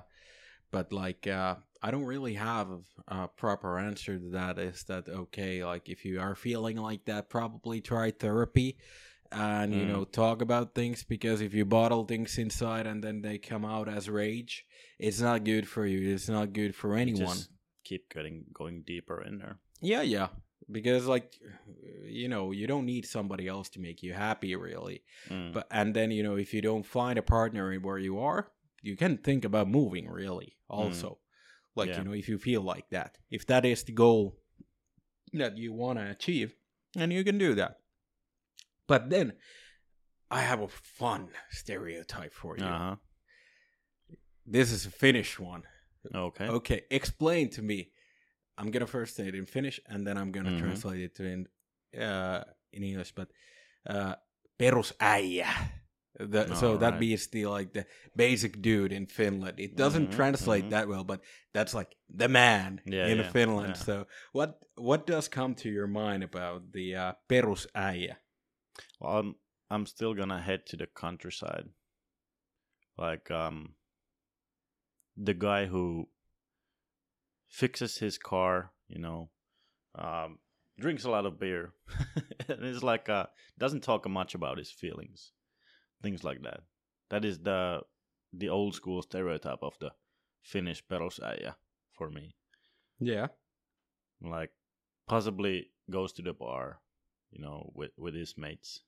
[0.72, 2.68] but like uh i don't really have
[3.08, 7.30] a proper answer to that is that okay like if you are feeling like that
[7.30, 8.78] probably try therapy
[9.32, 9.88] and you Mm.
[9.88, 13.90] know talk about things because if you bottle things inside and then they come out
[13.90, 14.66] as rage
[15.00, 17.50] it's not good for you it's not good for anyone Just
[17.84, 19.58] keep getting going deeper in there.
[19.82, 20.28] yeah, yeah.
[20.71, 21.38] Because like
[22.06, 25.04] you know, you don't need somebody else to make you happy really.
[25.30, 28.19] Mm, But and then, you know, if you don't find a partner in where you
[28.19, 28.51] are,
[28.82, 31.19] you can think about moving really also.
[31.75, 31.97] Like, Yeah.
[31.99, 33.17] you know, if you feel like that.
[33.30, 34.38] If that is the goal
[35.34, 36.56] that you want to achieve,
[36.97, 37.80] and you can do that.
[38.88, 39.34] But then
[40.32, 42.65] I have a fun stereotype for you.
[42.65, 42.95] uh huh.
[44.45, 45.63] This is a Finnish one.
[46.13, 46.47] Okay.
[46.47, 47.91] Okay, explain to me.
[48.58, 50.60] I'm gonna first say it in Finnish, and then I'm gonna Mhm.
[50.60, 51.48] translate it to in
[52.02, 53.13] uh, in English.
[53.15, 53.32] But
[53.89, 54.13] uh,
[54.58, 55.48] perusäijä.
[56.32, 57.00] The, so that Alright.
[57.00, 59.60] means the like the basic dude in Finland.
[59.60, 60.70] It doesn't Mhm, translate mhm.
[60.70, 61.22] that well, but
[61.54, 63.68] that's like the man Yeah, in yeah, Finland.
[63.76, 63.86] yeah.
[63.86, 68.15] So what what does come to your mind about the uh, perusäijä?
[69.02, 69.36] Well, I'm
[69.70, 71.70] I'm still gonna head to the countryside.
[72.98, 73.76] Like um
[75.26, 76.08] the guy who
[77.56, 79.30] fixes his car, you know,
[79.96, 80.39] um
[80.78, 81.74] drinks a lot of beer.
[82.50, 85.32] and it's like uh doesn't talk much about his feelings.
[86.04, 86.62] Things like that.
[87.10, 87.82] That is the
[88.34, 89.91] the old school stereotype of the
[90.41, 91.54] Finnish perusäijä
[91.98, 92.36] for me.
[93.00, 93.28] Yeah.
[94.22, 94.52] Like
[95.08, 96.82] possibly goes to the bar,
[97.32, 98.84] you know, with with his mates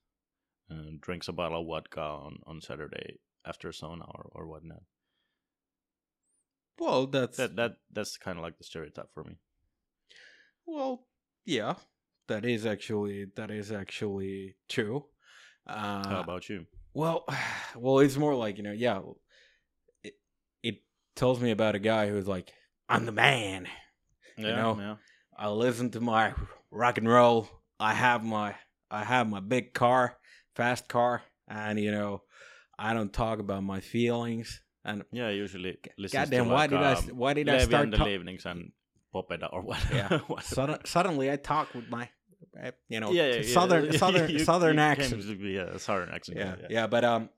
[0.68, 4.82] and drinks a bottle of vodka on, on Saturday after sauna or, or whatnot.
[6.78, 9.36] Well, that's That that that's kind of like the stereotype for me.
[10.66, 11.06] Well,
[11.44, 11.74] yeah,
[12.28, 15.06] that is actually that is actually true.
[15.66, 16.66] Uh, How about you?
[16.94, 17.24] well,
[17.76, 19.00] well, it's more like you know, yeah.
[20.02, 20.14] It,
[20.62, 20.76] it
[21.16, 22.52] tells me about a guy who's like,
[22.88, 23.66] I'm the man.
[24.36, 24.96] Yeah, know, yeah.
[25.36, 26.34] I listen to my
[26.70, 27.48] rock and roll.
[27.80, 28.54] I have my
[28.90, 30.16] I have my big car,
[30.54, 32.22] fast car, and you know,
[32.78, 34.60] I don't talk about my feelings.
[34.84, 37.48] And Yeah, I usually listen goddamn, to why like, did I um, s- why did
[37.48, 38.72] I Leevi start and the Leavings and
[39.14, 39.78] Popeda or what?
[39.92, 40.18] Yeah.
[40.28, 42.08] what- Sudden, suddenly I talk with my,
[42.62, 43.54] uh, you know, yeah, yeah, yeah.
[43.54, 45.10] southern southern You- southern you accent.
[45.22, 46.38] came to be a southern accent.
[46.38, 47.28] yeah, yeah, but um,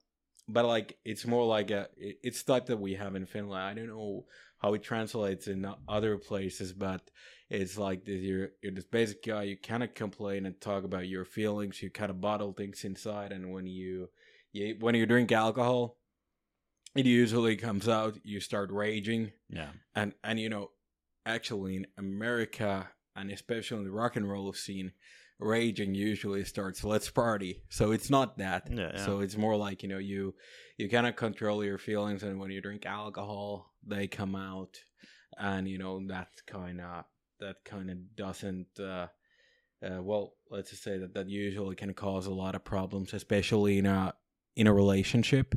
[0.48, 3.62] but like it's more like a it's type that we have in Finland.
[3.64, 4.26] I don't know
[4.59, 7.00] how it translates in other places, but
[7.48, 9.44] it's like this, you're you're this basic guy.
[9.44, 11.83] You kind of complain and talk about your feelings.
[11.83, 14.11] You kind of bottle things inside, and when you,
[14.53, 15.96] you when you drink alcohol,
[16.94, 18.18] it usually comes out.
[18.24, 19.70] You start raging, Yeah.
[19.94, 20.70] and and you know,
[21.26, 24.92] actually in America and especially in the rock and roll scene,
[25.38, 27.62] raging usually starts let's party.
[27.68, 28.68] So it's not that.
[28.70, 29.05] Yeah, yeah.
[29.05, 30.35] So it's more like you know you
[30.79, 34.79] you cannot control your feelings, and when you drink alcohol, they come out,
[35.38, 37.05] and you know that kind of
[37.40, 38.68] that kind of doesn't.
[38.79, 39.07] Uh,
[39.83, 43.79] uh, well, let's just say that that usually can cause a lot of problems, especially
[43.79, 44.12] in a
[44.57, 45.55] in a relationship,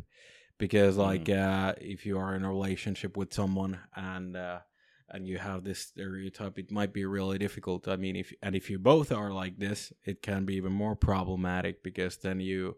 [0.64, 4.60] because like uh, if you are in a relationship with someone and uh,
[5.10, 7.90] and you have this stereotype, it might be really difficult.
[7.90, 10.96] I mean, if and if you both are like this, it can be even more
[10.96, 12.78] problematic because then you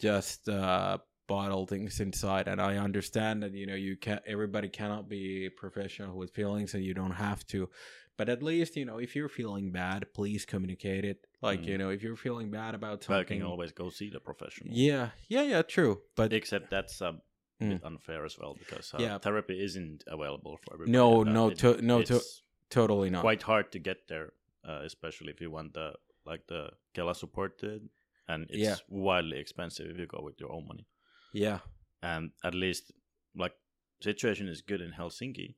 [0.00, 2.48] just uh, bottle things inside.
[2.48, 6.82] And I understand that you know you can everybody cannot be professional with feelings, and
[6.82, 7.70] you don't have to.
[8.18, 11.24] But at least you know if you're feeling bad, please communicate it.
[11.42, 11.66] Like Mm.
[11.70, 13.40] you know if you're feeling bad about But something.
[13.40, 14.72] can always go see the professional.
[14.74, 16.02] yeah, yeah, yeah, true.
[16.16, 17.20] But Except that's a
[17.60, 17.70] Mm.
[17.70, 19.18] bit unfair as well because uh, Yeah.
[19.18, 20.92] therapy isn't available for everybody.
[20.92, 23.20] No, uh, no, it- to- no, to- it's totally not.
[23.22, 24.32] quite hard to get there,
[24.64, 27.88] uh, especially if you want the like the Kela supported,
[28.28, 28.76] and it's Yeah.
[28.88, 30.86] wildly expensive if you go with your own money.
[31.32, 31.60] yeah,
[32.02, 32.92] And at least
[33.34, 33.56] like
[34.00, 35.54] situation is good in Helsinki,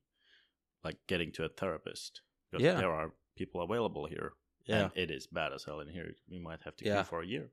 [0.82, 2.22] like getting to a therapist.
[2.50, 2.76] Because Yeah.
[2.80, 4.32] there are people available here.
[4.66, 6.14] Yeah, And it is bad as hell in here.
[6.30, 6.94] We might have to Yeah.
[7.02, 7.50] queue for a year.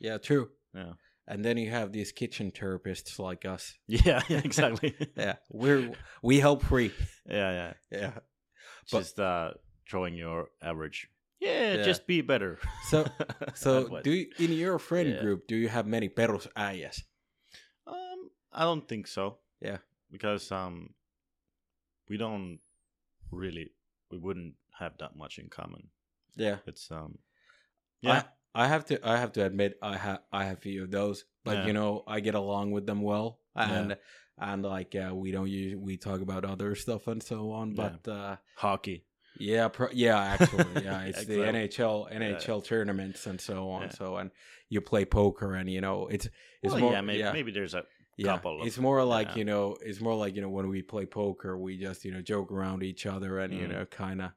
[0.00, 0.50] yeah, true.
[0.74, 0.92] Yeah.
[1.26, 3.78] And then you have these kitchen therapists like us.
[3.86, 4.94] Yeah, yeah exactly.
[5.16, 5.92] Yeah, we're
[6.22, 6.92] we help free.
[7.28, 7.72] yeah, yeah.
[7.98, 8.12] Yeah.
[8.90, 9.50] But- Just uh,
[9.90, 11.08] throwing your average.
[11.40, 11.84] Yeah, Yeah.
[11.84, 12.58] just be better.
[12.90, 13.04] So
[13.54, 15.22] so do you, in your friend Yeah.
[15.22, 17.02] group do you have many perus äijäs?
[17.86, 19.38] Um, I don't think so.
[19.62, 19.78] Yeah.
[20.12, 20.94] because um,
[22.08, 22.58] we don't
[23.30, 23.70] really,
[24.10, 25.88] we wouldn't have that much in common.
[26.36, 26.56] Yeah.
[26.66, 27.18] It's um,
[28.00, 28.22] yeah,
[28.54, 31.24] I, I have to I have to admit I have I have few of those,
[31.44, 31.66] but Yeah.
[31.66, 33.72] you know I get along with them well, Yeah.
[33.72, 33.96] and
[34.38, 37.90] and like uh, we don't use we talk about other stuff and so on, Yeah.
[38.02, 39.04] but uh, hockey.
[39.38, 41.36] yeah, pro- yeah, actually, yeah, it's the.
[41.36, 43.88] NHL NHL tournaments and so on, Yeah.
[43.90, 44.30] so and
[44.68, 46.26] you play poker and you know it's
[46.62, 47.32] it's Well, more yeah, maybe, yeah.
[47.32, 47.84] maybe there's a
[48.16, 49.36] yeah, couple of- it's more like yeah.
[49.36, 52.22] you know, it's more like you know when we play poker, we just you know
[52.22, 53.72] joke around each other and you Mm.
[53.72, 54.30] know kind of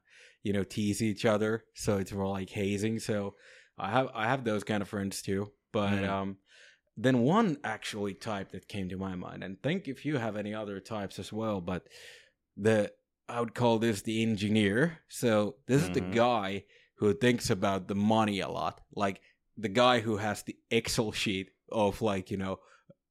[0.44, 1.64] you know tease each other.
[1.74, 3.00] So it's more like hazing.
[3.00, 3.34] So
[3.76, 5.50] I have I have those kind of friends too.
[5.72, 6.08] But Mm.
[6.08, 6.36] um,
[6.96, 10.54] then one actually type that came to my mind, and think if you have any
[10.54, 11.60] other types as well.
[11.60, 11.88] But
[12.56, 12.92] the
[13.28, 14.98] I would call this the engineer.
[15.08, 16.14] So this is the Mhm.
[16.14, 16.64] guy
[16.96, 19.20] who thinks about the money a lot, like
[19.56, 22.60] the guy who has the Excel sheet of like you know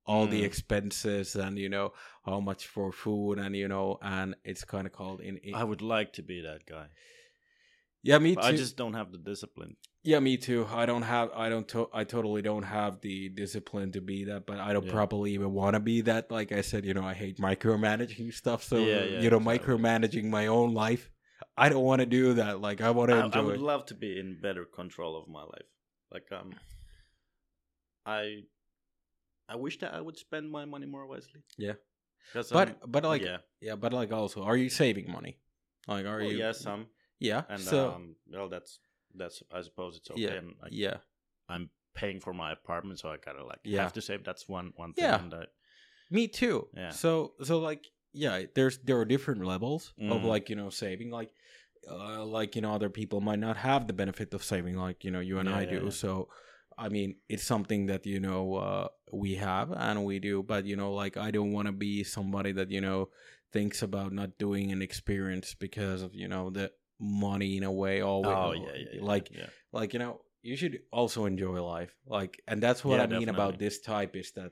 [0.06, 0.46] all the Mm.
[0.46, 1.94] expenses and you know
[2.26, 5.64] how much for food and you know and it's kind of called in, in I
[5.64, 6.88] would like to be that guy.
[8.04, 9.76] Yeah me too I just don't have the discipline.
[10.04, 13.92] yeah me too i don't have i don't to- i totally don't have the discipline
[13.94, 14.92] to be that but i don't Yeah.
[15.00, 18.64] probably even want to be that like i said you know i hate micromanaging stuff
[18.72, 19.54] so Yeah, yeah, you know exactly.
[19.76, 21.04] micromanaging my own life
[21.58, 23.62] i don't want to do that like i want to I, I would it.
[23.74, 25.70] love to be in better control of my life.
[26.14, 26.50] Like um,
[28.06, 28.42] I,
[29.50, 31.42] I wish that I would spend my money more wisely.
[31.58, 31.74] Yeah.
[32.34, 35.38] but um, but like yeah, yeah but like also are you saving money
[35.88, 36.88] like are well, you yeah, some,
[37.30, 38.80] yeah and so um, well, that's
[39.16, 40.22] that's I suppose it's okay.
[40.24, 40.98] yeah like, yeah
[41.54, 43.82] I'm paying for my apartment, so I gotta like Yeah.
[43.84, 44.24] have to save.
[44.24, 45.06] That's one one thing.
[45.06, 45.40] Yeah.
[45.40, 45.46] Uh,
[46.10, 46.58] Me too.
[46.76, 46.90] Yeah.
[46.90, 47.84] So so like
[48.14, 50.32] yeah, there's there are different levels of Mhm.
[50.34, 51.32] like you know saving like
[51.90, 55.12] uh, like you know other people might not have the benefit of saving like you
[55.12, 55.82] know you and Yeah, I do.
[55.86, 55.90] yeah.
[56.04, 56.30] So
[56.78, 60.76] I mean it's something that you know uh, we have and we do, but you
[60.76, 63.10] know like I don't want to be somebody that you know
[63.52, 66.72] thinks about not doing an experience because of you know the
[67.04, 69.48] money in a way always oh yeah, yeah, yeah, like yeah.
[69.72, 73.60] like you know you should also enjoy life like and that's what i mean about
[73.60, 74.52] this type is that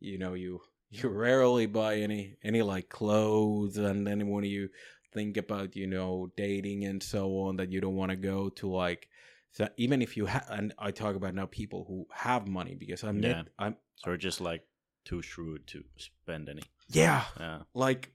[0.00, 4.68] you know you you rarely buy any any like clothes and then when you
[5.12, 8.68] think about you know dating and so on that you don't want to go to
[8.68, 9.08] like
[9.52, 13.02] so even if you have and i talk about now people who have money because
[13.04, 13.28] i'm Yeah.
[13.34, 14.62] net, i'm So just like
[15.04, 16.62] too shrewd to spend any.
[16.88, 17.60] yeah Yeah.
[17.74, 18.12] like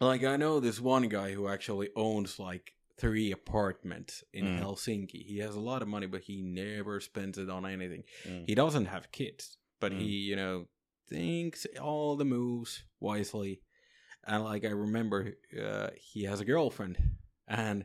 [0.00, 4.60] like i know this one guy who actually owns like three apartments in Mm.
[4.60, 8.44] helsinki he has a lot of money but he never spends it on anything Mm.
[8.46, 10.00] he doesn't have kids but Mm.
[10.00, 10.66] he you know
[11.08, 13.62] thinks all the moves wisely
[14.24, 16.96] and like i remember uh, he has a girlfriend
[17.48, 17.84] and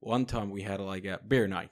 [0.00, 1.70] one time we had like a beer night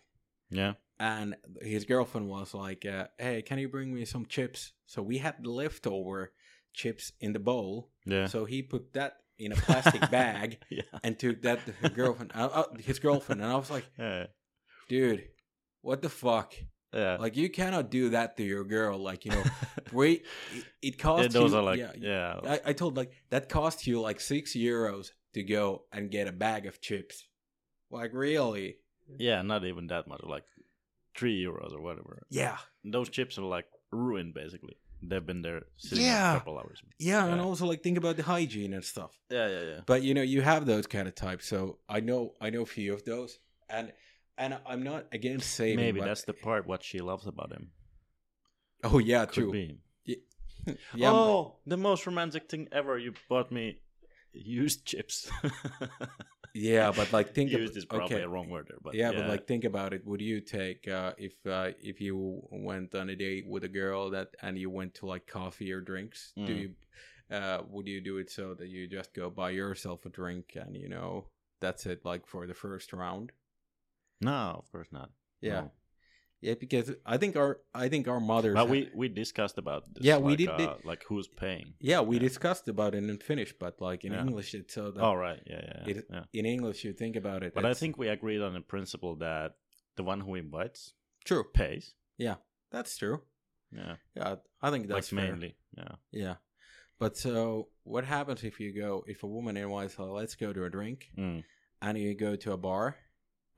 [0.51, 0.75] Yeah.
[0.99, 5.19] and his girlfriend was like, uh, "Hey, can you bring me some chips?" So we
[5.19, 6.33] had leftover
[6.73, 7.91] chips in the bowl.
[8.05, 8.27] Yeah.
[8.27, 10.83] So he put that in a plastic bag yeah.
[11.03, 12.33] and took that to his girlfriend.
[12.35, 14.27] Uh, uh, his girlfriend, and I was like, Yeah.
[14.89, 15.25] "Dude,
[15.83, 16.55] what the fuck?
[16.93, 17.17] Yeah.
[17.21, 18.99] Like you cannot do that to your girl.
[18.99, 19.45] Like you know,
[19.93, 21.59] wait, it, it costs Yeah, those you.
[21.59, 22.41] are like yeah, yeah.
[22.45, 26.33] I, I told like that cost you like six euros to go and get a
[26.33, 27.27] bag of chips.
[27.91, 28.77] Like really?
[29.19, 30.45] Yeah, not even that much, like
[31.17, 32.23] three euros or whatever.
[32.31, 34.77] Yeah, Those chips are like ruined basically.
[35.03, 36.33] They've been there sitting Yeah.
[36.35, 36.83] a couple hours.
[36.99, 39.19] yeah, and also like think about the hygiene and stuff.
[39.31, 39.81] Yeah, yeah, yeah.
[39.87, 41.47] But you know, you have those kind of types.
[41.47, 43.93] So I know, I know a few of those, and
[44.37, 45.85] and I'm not against saving.
[45.85, 47.71] Maybe that's the part what she loves about him.
[48.85, 49.53] Oh yeah, Could true.
[49.53, 49.79] be.
[50.95, 52.99] Yeah, oh, the most romantic thing ever!
[52.99, 53.79] You bought me
[54.33, 55.31] used chips.
[56.55, 58.25] yeah, but like think used ab- is probably okay.
[58.25, 60.05] a wrong word there, but yeah, but like think about it.
[60.07, 64.11] Would you take uh, if uh, if you went on a date with a girl
[64.11, 66.33] that and you went to like coffee or drinks?
[66.37, 66.61] Do Mm.
[66.61, 66.75] you
[67.37, 70.77] uh, would you do it so that you just go buy yourself a drink and
[70.77, 71.27] you know
[71.61, 73.31] that's it like for the first round?
[74.21, 75.11] no, of course not.
[75.41, 75.73] Yeah, No.
[76.41, 78.55] Yeah, because I think our I think our mothers.
[78.55, 80.05] But we we discussed about this.
[80.05, 81.75] Yeah, we like, did- Uh, like who's paying?
[81.81, 82.23] yeah we yeah.
[82.29, 84.21] discussed about it in Finnish, but like in Yeah.
[84.27, 85.91] English it's so that Oh right, yeah, yeah.
[85.97, 86.25] It- yeah.
[86.33, 87.55] in English you think about it.
[87.55, 89.57] But I think we agreed on the principle that
[89.97, 91.45] the one who invites true.
[91.53, 91.95] pays.
[92.19, 92.37] Yeah,
[92.71, 93.23] that's true.
[93.73, 95.57] Yeah, Yeah, I think that's like mainly.
[95.77, 95.95] Yeah.
[96.11, 96.35] Yeah.
[96.99, 100.65] But so what happens if you go if a woman invites her, let's go to
[100.65, 101.45] a drink Mm.
[101.81, 102.97] and you go to a bar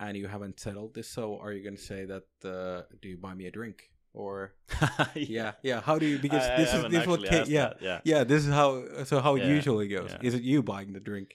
[0.08, 3.34] and you haven't settled this, so are you gonna say that uh, do you buy
[3.34, 3.78] me a drink?
[4.14, 4.52] Or
[5.14, 5.80] yeah, yeah.
[5.80, 7.68] How do you because I- I this is this is what ca- yeah.
[7.68, 8.00] that, yeah.
[8.04, 8.70] Yeah, this is how
[9.04, 10.10] so how it usually goes.
[10.12, 10.28] yeah.
[10.28, 11.28] Is it you buying the drink?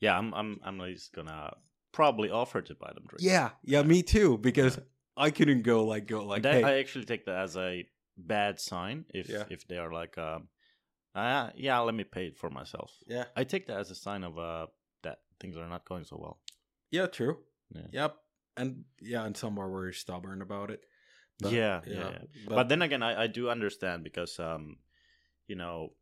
[0.00, 1.54] Yeah, I'm I'm I'm least gonna
[1.92, 3.24] probably offer to buy them drinks.
[3.24, 4.36] Yeah, yeah, me too.
[4.38, 4.78] Because
[5.16, 7.86] I couldn't go like go like that, hey, I actually take that as a
[8.18, 9.44] bad sign if Yeah.
[9.48, 10.48] if they are like um
[11.14, 12.90] uh, yeah, let me pay it for myself.
[13.06, 14.66] yeah, I take that as a sign of uh
[15.02, 16.36] that things are not going so well.
[16.90, 17.38] yeah, true.
[17.74, 17.86] Yeah.
[17.92, 18.16] Yep,
[18.56, 20.80] and yeah, and some are very stubborn about it.
[21.40, 22.18] But, Yeah, yeah, yeah.
[22.46, 24.76] But, But, then again, I, I do understand because um,
[25.48, 25.94] you know,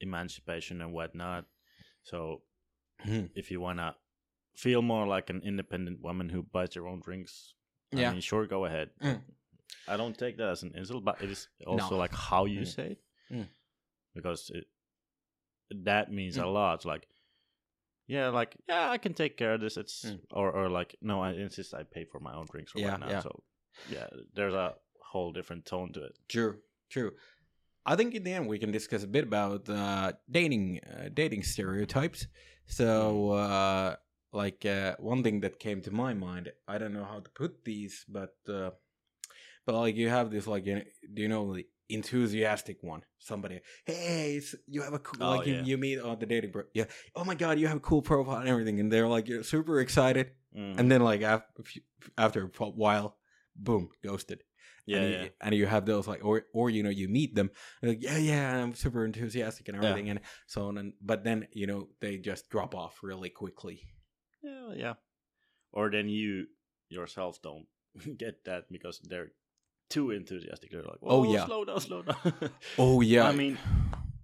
[0.00, 1.44] emancipation and whatnot.
[2.02, 2.42] So
[3.00, 3.26] Hmm.
[3.34, 3.96] if you wanna
[4.54, 7.54] feel more like an independent woman who buys her own drinks,
[7.92, 8.08] Yeah.
[8.08, 8.90] I mean, sure, go ahead.
[9.00, 9.20] Mm.
[9.88, 11.98] I don't take that as an insult, but it is also No.
[11.98, 12.74] like how you Mm.
[12.74, 13.48] say it, Mm.
[14.14, 14.66] because it
[15.84, 16.52] that means a Mm.
[16.52, 16.84] lot.
[16.84, 17.06] Like,
[18.10, 19.76] yeah, like yeah, I can take care of this.
[19.76, 20.20] It's Mm.
[20.32, 23.10] or or like no, I insist I pay for my own drinks or Yeah, whatnot.
[23.10, 23.22] yeah.
[23.22, 23.32] So
[23.88, 24.74] yeah, there's a
[25.10, 26.14] whole different tone to it.
[26.28, 27.12] True, true.
[27.86, 31.42] I think in the end we can discuss a bit about uh, dating, uh, dating
[31.42, 32.26] stereotypes.
[32.66, 33.96] So, uh,
[34.32, 37.64] like uh, one thing that came to my mind, I don't know how to put
[37.64, 38.70] these, but uh,
[39.66, 40.82] but like you have this like, you
[41.14, 43.02] do you know the enthusiastic one?
[43.18, 45.62] Somebody, hey, you have a cool, Oh, like you, yeah.
[45.64, 46.64] you meet on the dating, bro.
[46.74, 49.42] Yeah, oh my god, you have a cool profile and everything, and they're like you're
[49.42, 50.78] super excited, Mm.
[50.80, 51.62] and then like after
[52.18, 53.16] after a while,
[53.54, 54.42] boom, ghosted
[54.86, 55.22] yeah, and, yeah.
[55.22, 57.50] You, and you have those like or or you know you meet them
[57.82, 59.90] like yeah yeah I'm super enthusiastic and Yeah.
[59.90, 63.82] everything and so on and but then you know they just drop off really quickly
[64.42, 64.94] Yeah, yeah.
[65.72, 66.46] Or then you
[66.88, 67.66] yourself don't
[68.18, 69.30] get that because they're
[69.90, 70.70] too enthusiastic.
[70.70, 71.44] They're like, Oh, "Whoa, yeah.
[71.46, 72.16] slow down, slow down."
[72.78, 73.58] oh yeah I mean,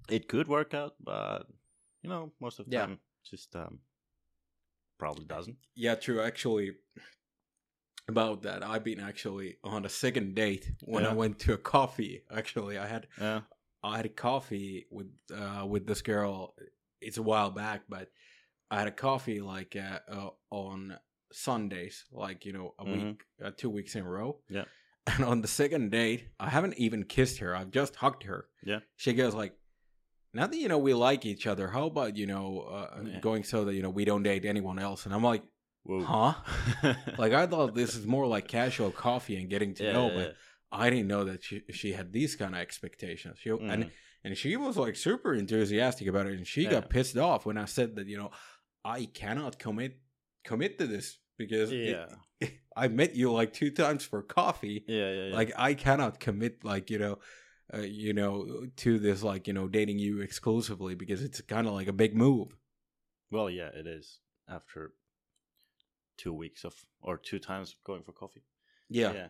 [0.09, 1.47] it could work out, but
[2.03, 2.87] you know, most of the Yeah.
[2.87, 2.99] time,
[3.31, 3.81] just um,
[4.99, 5.57] probably doesn't.
[5.75, 6.71] yeah true actually
[8.09, 12.23] about that I've been actually on a second date when I went to a coffee
[12.31, 13.41] actually I had Yeah,
[13.83, 16.55] I had a coffee with uh with this girl
[17.01, 18.11] it's a while back but
[18.71, 20.97] I had a coffee like uh, uh on
[21.33, 22.93] Sundays like you know a Mhm.
[22.93, 24.65] week uh, two weeks in a row Yeah.
[25.07, 28.81] And on the second date I haven't even kissed her I've just hugged her Yeah.
[28.97, 29.53] she goes like
[30.35, 33.21] now that you know we like each other how about you know uh, Yeah.
[33.21, 35.43] going so that you know we don't date anyone else and I'm like
[35.85, 36.03] Whoa.
[36.03, 40.09] huh like I thought this is more like casual coffee and getting to yeah, know
[40.11, 40.37] yeah, but
[40.73, 43.39] I didn't know that she she had these kind of expectations.
[43.41, 43.57] She, yeah.
[43.73, 43.91] And
[44.25, 47.67] and she was like super enthusiastic about it, and she got pissed off when I
[47.67, 48.33] said that you know
[48.85, 50.01] I cannot commit
[50.45, 52.07] commit to this because it- yeah,
[52.77, 54.85] I met you like two times for coffee.
[54.87, 55.35] yeah, yeah, yeah.
[55.35, 57.19] Like I cannot commit like you know.
[57.75, 61.73] Uh, you know, to this like you know dating you exclusively because it's kind of
[61.73, 62.57] like a big move.
[63.33, 64.93] well, yeah, it is after
[66.17, 68.45] two weeks of or two times going for coffee.
[68.89, 69.13] Yeah.
[69.13, 69.27] Yeah.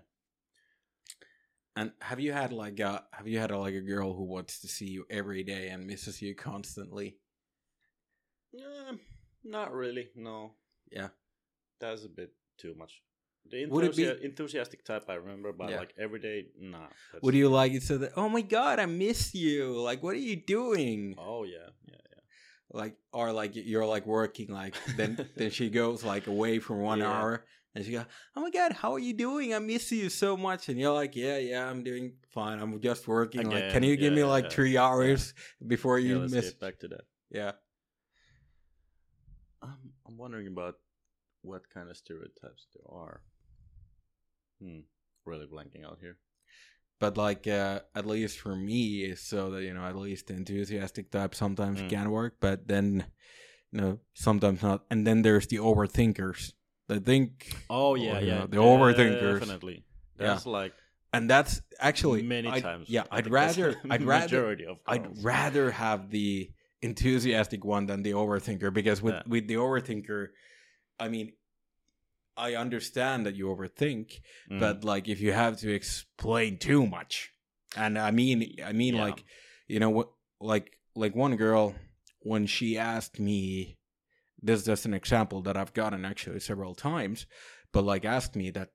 [1.77, 4.61] And have you had like a have you had a, like a girl who wants
[4.61, 7.19] to see you every day and misses you constantly?
[8.53, 8.93] Yeah,
[9.45, 10.09] not really.
[10.15, 10.53] No.
[10.91, 11.09] Yeah.
[11.81, 13.03] That's a bit too much.
[13.49, 15.79] The Would it be- enthusiastic type I remember, but Yeah.
[15.79, 16.81] like every day, nah.
[17.13, 19.81] that's- Would you like it so that oh my god, I miss you?
[19.81, 21.15] Like what are you doing?
[21.17, 22.21] Oh yeah, yeah, yeah.
[22.73, 26.99] Like or like you're like working like then then she goes like away for one
[26.99, 27.13] Yeah.
[27.13, 27.45] hour
[27.75, 29.55] and she goes, Oh my god, how are you doing?
[29.55, 32.59] I miss you so much and you're like, Yeah, yeah, I'm doing fine.
[32.59, 33.43] I'm just working.
[33.49, 35.35] like can Again, you give yeah, me like yeah, three hours
[35.65, 37.05] before yeah you let's miss get back to that.
[37.31, 37.53] Yeah.
[39.63, 40.75] I'm I'm wondering about
[41.47, 43.21] what kind of stereotypes there are.
[44.61, 44.81] Hmm.
[45.25, 46.19] Really blanking out here.
[46.99, 51.11] But like uh at least for me so that you know, at least the enthusiastic
[51.11, 51.91] type sometimes Mm.
[51.91, 53.05] can work, but then
[53.73, 54.85] you know, sometimes not.
[54.91, 56.53] And then there's the overthinkers.
[56.89, 58.39] I think Oh yeah, yeah, yeah.
[58.39, 59.41] know, the overthinkers.
[59.41, 59.85] Definitely.
[60.19, 60.27] Yeah.
[60.29, 60.73] That's like
[61.13, 62.89] and that's actually many I'd- times.
[62.89, 66.51] Yeah, I'd rather I'd rather I'd rather have the
[66.83, 69.23] enthusiastic one than the overthinker because with Yeah.
[69.27, 70.29] with the overthinker,
[70.99, 71.33] I mean,
[72.37, 74.21] I understand that you overthink,
[74.51, 74.61] Mm.
[74.61, 77.31] but like if you have to explain too much,
[77.77, 79.03] and I mean, I mean, Yeah.
[79.05, 79.25] like
[79.67, 81.75] you know what, like like one girl
[82.21, 83.79] when she asked me,
[84.43, 87.27] this is just an example that I've gotten actually several times,
[87.73, 88.71] but like asked me that.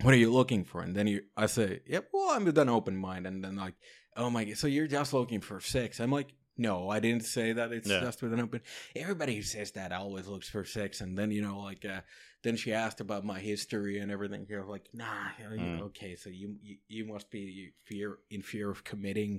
[0.00, 0.80] What are you looking for?
[0.82, 3.74] And then you, I say, "Yep, well, I'm with an open mind." And then like,
[4.16, 6.00] oh my god, so you're just looking for sex?
[6.00, 6.34] I'm like,
[6.68, 7.72] no, I didn't say that.
[7.72, 8.00] It's Yeah.
[8.06, 8.60] just with an open.
[9.04, 12.00] Everybody who says that always looks for sex, and then you know, like, uh,
[12.44, 14.46] then she asked about my history and everything.
[14.48, 15.80] You're like, nah, you know, Mm.
[15.88, 17.44] okay, so you, you you must be
[17.88, 19.32] fear in fear of committing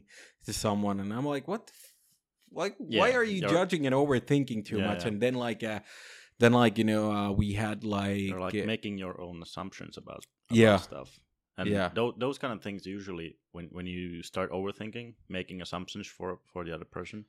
[0.45, 1.63] to someone, and I'm like, what?
[2.51, 5.01] Like, why are you you're- judging and overthinking too Yeah, much?
[5.03, 5.07] yeah.
[5.09, 5.79] And then like, uh,
[6.39, 10.21] then like you know, uh, we had like, like uh, making your own assumptions about,
[10.49, 10.77] about Yeah.
[10.77, 11.09] stuff.
[11.57, 11.89] And Yeah.
[11.93, 16.63] tho- those kind of things usually when when you start overthinking, making assumptions for for
[16.65, 17.25] the other person,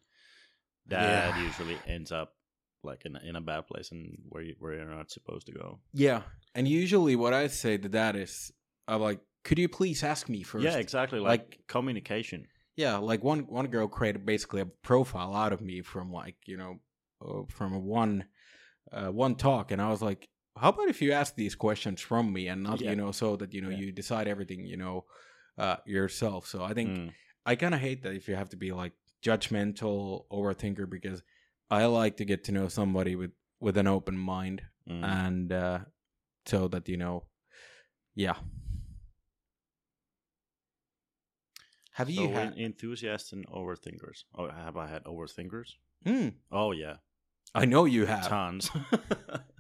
[0.87, 1.45] that Yeah.
[1.47, 2.37] usually ends up
[2.83, 5.53] like in a, in a bad place and where you, where you're not supposed to
[5.53, 5.81] go.
[5.93, 6.23] yeah.
[6.55, 8.53] And usually, what I say to that is,
[8.87, 10.65] I'm like, could you please ask me first?
[10.65, 11.19] Yeah, exactly.
[11.19, 12.47] Like, Like- communication.
[12.77, 16.57] Yeah, like one one girl created basically a profile out of me from like you
[16.57, 16.81] know
[17.23, 18.27] uh, from a one
[18.93, 22.33] uh, one talk, and I was like, how about if you ask these questions from
[22.33, 22.91] me and not Yeah.
[22.91, 23.79] you know so that you know Yeah.
[23.79, 25.05] you decide everything you know
[25.59, 26.47] uh, yourself.
[26.47, 27.13] So I think Mm.
[27.47, 28.93] I kind of hate that if you have to be like
[29.23, 31.23] judgmental overthinker because
[31.71, 35.05] I like to get to know somebody with with an open mind Mm.
[35.05, 35.79] and uh,
[36.47, 37.25] so that you know,
[38.15, 38.37] yeah.
[41.93, 42.53] Have you so had?
[42.55, 44.25] en- enthusiasts and overthinkers?
[44.35, 45.77] Oh, have I had overthinkers?
[46.05, 46.97] Hmm, Oh yeah,
[47.55, 48.27] I know you have.
[48.29, 48.71] tons.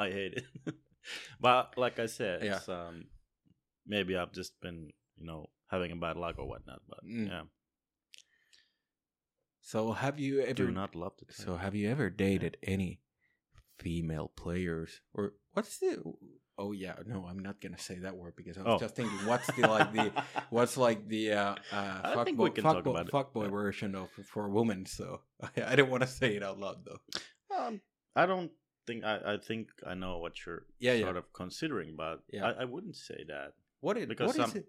[0.00, 0.44] I hate it,
[1.40, 2.56] but like I said, Yeah.
[2.56, 3.04] it's, um,
[3.86, 4.90] maybe I've just been
[5.20, 6.80] you know having a bad luck or whatnot.
[6.88, 7.26] But Mm.
[7.28, 7.42] yeah,
[9.60, 10.54] So have you ever?
[10.54, 11.32] do not love the.
[11.32, 13.00] So have you ever dated any
[13.78, 16.02] female players or what's the?
[16.58, 18.78] Oh yeah, no, I'm not gonna say that word because I was Oh.
[18.78, 20.12] just thinking, what's the like the
[20.50, 22.28] what's like the uh, uh I fuck
[22.62, 23.48] fuck fuck Yeah.
[23.48, 24.86] version of for women.
[24.86, 27.00] So I, I didn't want to say it out loud though.
[27.56, 27.80] Um,
[28.16, 28.50] I don't
[28.90, 31.04] think I, I think I know what you're Yeah, yeah.
[31.06, 32.46] sort of considering, but Yeah.
[32.48, 33.48] I, I wouldn't say that.
[33.84, 34.66] What Because what is it?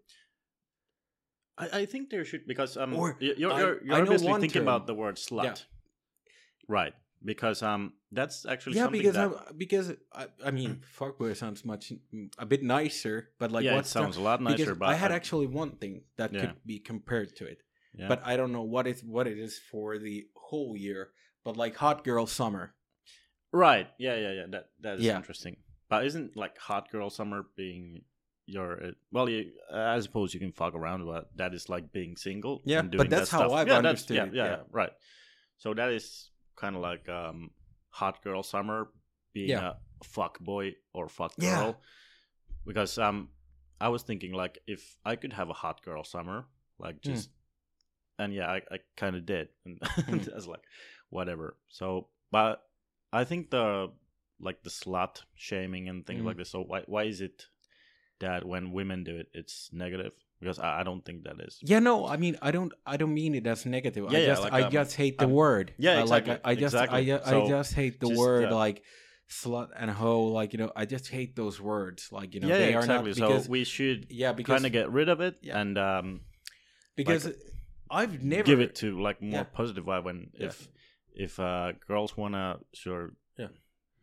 [1.63, 4.67] I, I think there should because um Or you're I- you're, you're obviously thinking term.
[4.69, 5.55] about the word slut, Yeah.
[6.77, 6.93] right?
[7.31, 7.83] Because um
[8.17, 9.87] that's actually Yeah, something because that I, because
[10.21, 11.83] I, I mean, fuckboy sounds much
[12.37, 14.57] a bit nicer, but like yeah, it sounds a lot nicer.
[14.57, 16.39] because But I had actually one thing that Yeah.
[16.41, 17.59] could be compared to it,
[17.99, 18.07] yeah.
[18.11, 20.15] but I don't know what it what it is for the
[20.49, 21.01] whole year.
[21.43, 22.65] But like hot girl summer,
[23.51, 24.45] right, yeah, yeah, yeah.
[24.49, 25.17] That that is Yeah.
[25.17, 25.57] interesting.
[25.89, 28.03] But isn't like hot girl summer being
[28.45, 29.29] your uh, well?
[29.29, 32.61] You, I suppose you can fuck around, but that is like being single.
[32.65, 33.51] Yeah, and but doing that that's how stuff.
[33.53, 34.45] I've yeah, understood Yeah, yeah.
[34.51, 34.91] yeah, right.
[35.57, 37.51] So that is kind of like um,
[37.89, 38.87] hot girl summer
[39.33, 41.81] being a fuck boy or fuck girl.
[42.65, 43.29] Because um,
[43.79, 46.45] I was thinking like if I could have a hot girl summer,
[46.79, 47.13] like Hmm.
[47.13, 47.29] just,
[48.17, 50.31] and yeah, I, I kind of did, and Hmm.
[50.31, 50.63] I was like,
[51.09, 51.57] whatever.
[51.69, 52.63] So, but
[53.13, 53.91] I think the
[54.39, 56.25] like the slut shaming and things Mm.
[56.25, 56.49] like this.
[56.49, 57.45] So why why is it
[58.19, 60.13] that when women do it, it's negative?
[60.39, 61.59] Because I, I don't think that is.
[61.61, 64.07] yeah, no, I mean, I don't, I don't mean it as negative.
[64.07, 65.73] I Yeah, yeah, just, like, I um, just hate the um, word.
[65.77, 67.13] yeah, I like, exactly, I, I just, exactly.
[67.13, 68.55] I, I So, just hate the just, word yeah.
[68.55, 68.83] like
[69.29, 70.25] slut and hoe.
[70.25, 72.09] Like you know, I just hate those words.
[72.11, 73.09] Like you know, yeah, they yeah, are exactly.
[73.11, 75.59] not because so we should yeah, kind of get rid of it Yeah.
[75.61, 76.21] and um,
[76.95, 77.31] because
[77.89, 79.43] I've never give it to like more Yeah.
[79.43, 80.47] positive vibe when Yeah.
[80.47, 80.67] if
[81.13, 83.47] if uh, girls wanna sure Yeah.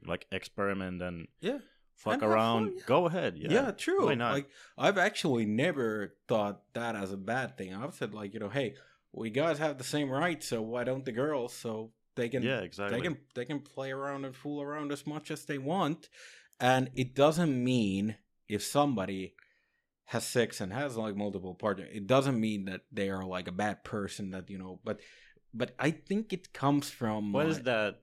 [0.06, 1.58] like experiment and yeah.
[1.96, 2.82] fuck And around, fun, yeah.
[2.86, 3.36] go ahead.
[3.36, 4.06] Yeah, Yeah, true.
[4.06, 4.32] Why not?
[4.32, 7.74] Like I've actually never thought that as a bad thing.
[7.74, 8.74] I've said like, you know, hey,
[9.12, 11.52] we guys have the same rights, so why don't the girls?
[11.54, 12.98] So they can yeah, exactly.
[12.98, 16.08] they can they can play around and fool around as much as they want.
[16.60, 18.16] and it doesn't mean
[18.48, 19.34] if somebody
[20.06, 23.52] has sex and has like multiple partners, it doesn't mean that they are like a
[23.52, 24.30] bad person.
[24.30, 25.00] That you know, but
[25.54, 28.00] but I think it comes from What is that?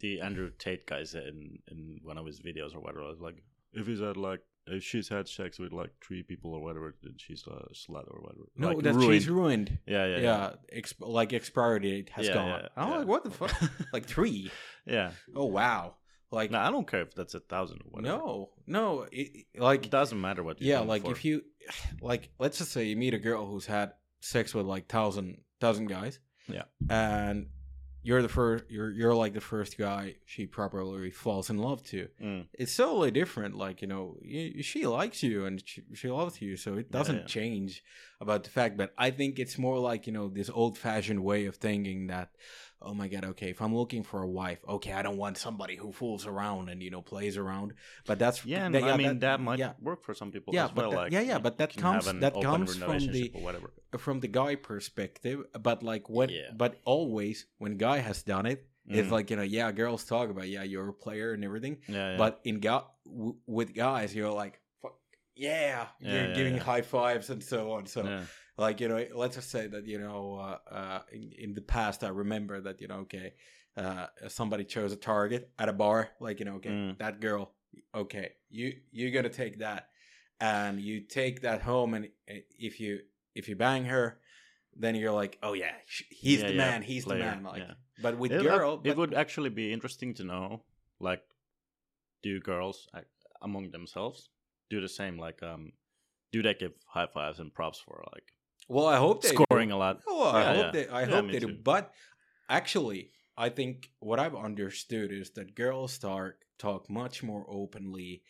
[0.00, 3.08] The Andrew Tate guy said in in one of his videos or whatever.
[3.10, 3.42] It's like
[3.72, 7.14] if he's had like if she's had sex with like three people or whatever, then
[7.16, 8.44] she's a slut or whatever.
[8.56, 9.78] No, like, that she's ruined.
[9.86, 10.80] Yeah, yeah, Yeah, yeah.
[10.80, 12.48] exp- like expiry date has Yeah, gone.
[12.48, 13.52] yeah, I'm like, what the fuck?
[13.92, 14.50] like three?
[14.86, 15.10] yeah.
[15.34, 15.96] Oh wow!
[16.30, 18.16] Like No, I don't care if that's a thousand or whatever.
[18.18, 20.60] no, no, it, like it doesn't matter what.
[20.60, 21.12] You're yeah, like for.
[21.12, 21.42] if you
[22.00, 25.86] like, let's just say you meet a girl who's had sex with like thousand thousand
[25.86, 26.18] guys.
[26.48, 26.64] Yeah.
[26.88, 27.46] and
[28.04, 28.64] you're the first.
[28.68, 32.08] You're you're like the first guy she properly falls in love to.
[32.22, 32.46] Mm.
[32.52, 33.56] It's totally different.
[33.56, 37.16] Like you know, you, she likes you and she, she loves you, so it doesn't
[37.16, 37.24] yeah.
[37.24, 37.82] change
[38.20, 38.76] about the fact.
[38.76, 42.28] But I think it's more like you know this old fashioned way of thinking that,
[42.84, 45.76] oh my god, okay, if I'm looking for a wife, okay, I don't want somebody
[45.76, 47.72] who fools around and you know plays around.
[48.06, 50.70] But that's Yeah, that- I mean that, might yeah, work for some people Yeah, as
[50.72, 50.90] but well.
[50.90, 53.30] that- like yeah, yeah, but that comes- that comes from the-
[53.98, 55.38] from the guy perspective.
[55.68, 56.50] But like when, Yeah.
[56.56, 59.12] but always when guy has done it, it's Mm.
[59.12, 61.78] like you know, yeah, girls talk about yeah, you're a player and everything.
[61.88, 62.16] Yeah, yeah.
[62.18, 64.96] But in go- w- with guys, you're like, fuck,
[65.34, 66.62] yeah, Yeah, you're yeah, giving yeah.
[66.62, 67.86] high fives and so on.
[67.86, 68.24] So, yeah.
[68.56, 72.04] Like, you know, let's just say that, you know, uh, uh, in, in the past,
[72.04, 73.34] I remember that, you know, okay,
[73.76, 76.98] uh, somebody chose a target at a bar, like, you know, okay, Mm.
[76.98, 77.52] that girl,
[77.94, 79.88] okay, you, you're going to take that
[80.40, 81.94] and you take that home.
[81.94, 83.00] And uh, if you,
[83.34, 84.20] if you bang her,
[84.76, 85.72] then you're like, oh yeah,
[86.10, 87.42] he's Yeah, the yeah, man, he's player, the man.
[87.44, 87.74] Like, yeah.
[88.02, 90.62] but with it, girl, it but- would actually be interesting to know,
[91.00, 91.22] like,
[92.22, 93.04] do girls ac-
[93.42, 94.28] among themselves
[94.70, 95.18] do the same?
[95.18, 95.72] Like, um,
[96.32, 98.24] do they give high fives and props for like
[98.68, 99.44] well, I hope they do.
[99.44, 100.00] scoring a lot?
[100.06, 100.70] Oh, I Yeah, hope yeah.
[100.72, 100.88] they.
[100.88, 101.48] I hope they do.
[101.48, 101.58] too.
[101.62, 101.92] But
[102.48, 108.22] actually, I think what I've understood is that girls start talk much more openly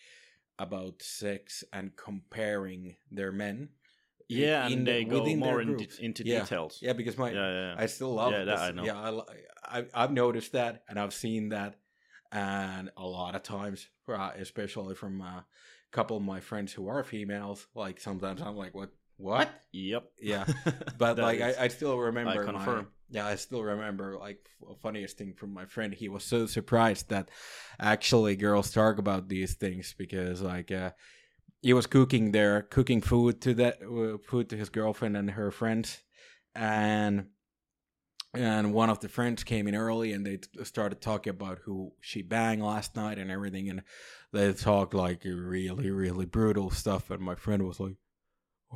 [0.58, 3.68] about sex and comparing their men.
[4.28, 5.98] Yeah, in and the- they go more into, groups.
[5.98, 6.40] into Yeah.
[6.40, 6.78] details.
[6.80, 7.74] Yeah, because my yeah, yeah.
[7.76, 8.58] I still love Yeah, that.
[8.58, 8.84] I know.
[8.84, 8.98] Yeah,
[9.66, 11.76] I, I I've noticed that and I've seen that,
[12.32, 15.44] and a lot of times, uh, especially from a
[15.92, 19.48] couple of my friends who are females, like sometimes I'm like, what, what?
[19.72, 20.04] Yep.
[20.22, 20.44] Yeah,
[20.98, 22.88] but like I, I still remember confirm.
[23.10, 27.10] yeah i still remember like f- funniest thing from my friend he was so surprised
[27.10, 27.28] that
[27.78, 30.90] actually girls talk about these things because like uh
[31.60, 35.50] he was cooking there cooking food to that uh, food to his girlfriend and her
[35.50, 36.02] friends
[36.54, 37.26] and
[38.32, 41.92] and one of the friends came in early and they t- started talking about who
[42.00, 43.82] she banged last night and everything and
[44.32, 47.96] they talked like really really brutal stuff and my friend was like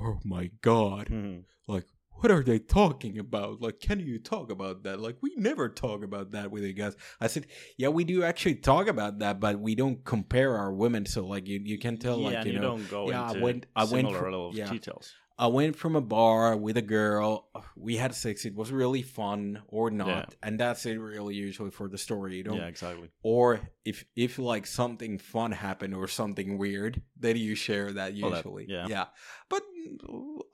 [0.00, 1.44] oh my god Mhm.
[1.66, 1.86] like
[2.20, 6.02] what are they talking about like can you talk about that like we never talk
[6.02, 7.46] about that with you guys i said
[7.76, 11.46] yeah we do actually talk about that but we don't compare our women so like
[11.46, 13.84] you, you can tell yeah, like you you, know don't go yeah, I went- I
[13.84, 14.68] went for- yeah.
[14.70, 15.12] details.
[15.38, 19.62] I went from a bar with a girl we had sex it was really fun
[19.68, 20.24] or not Yeah.
[20.48, 23.08] and that's it really usually for the story you don't Yeah, exactly.
[23.22, 28.14] or if if like something fun happened or something weird then you share that that-
[28.14, 28.86] usually yeah.
[28.88, 29.06] yeah
[29.48, 29.62] but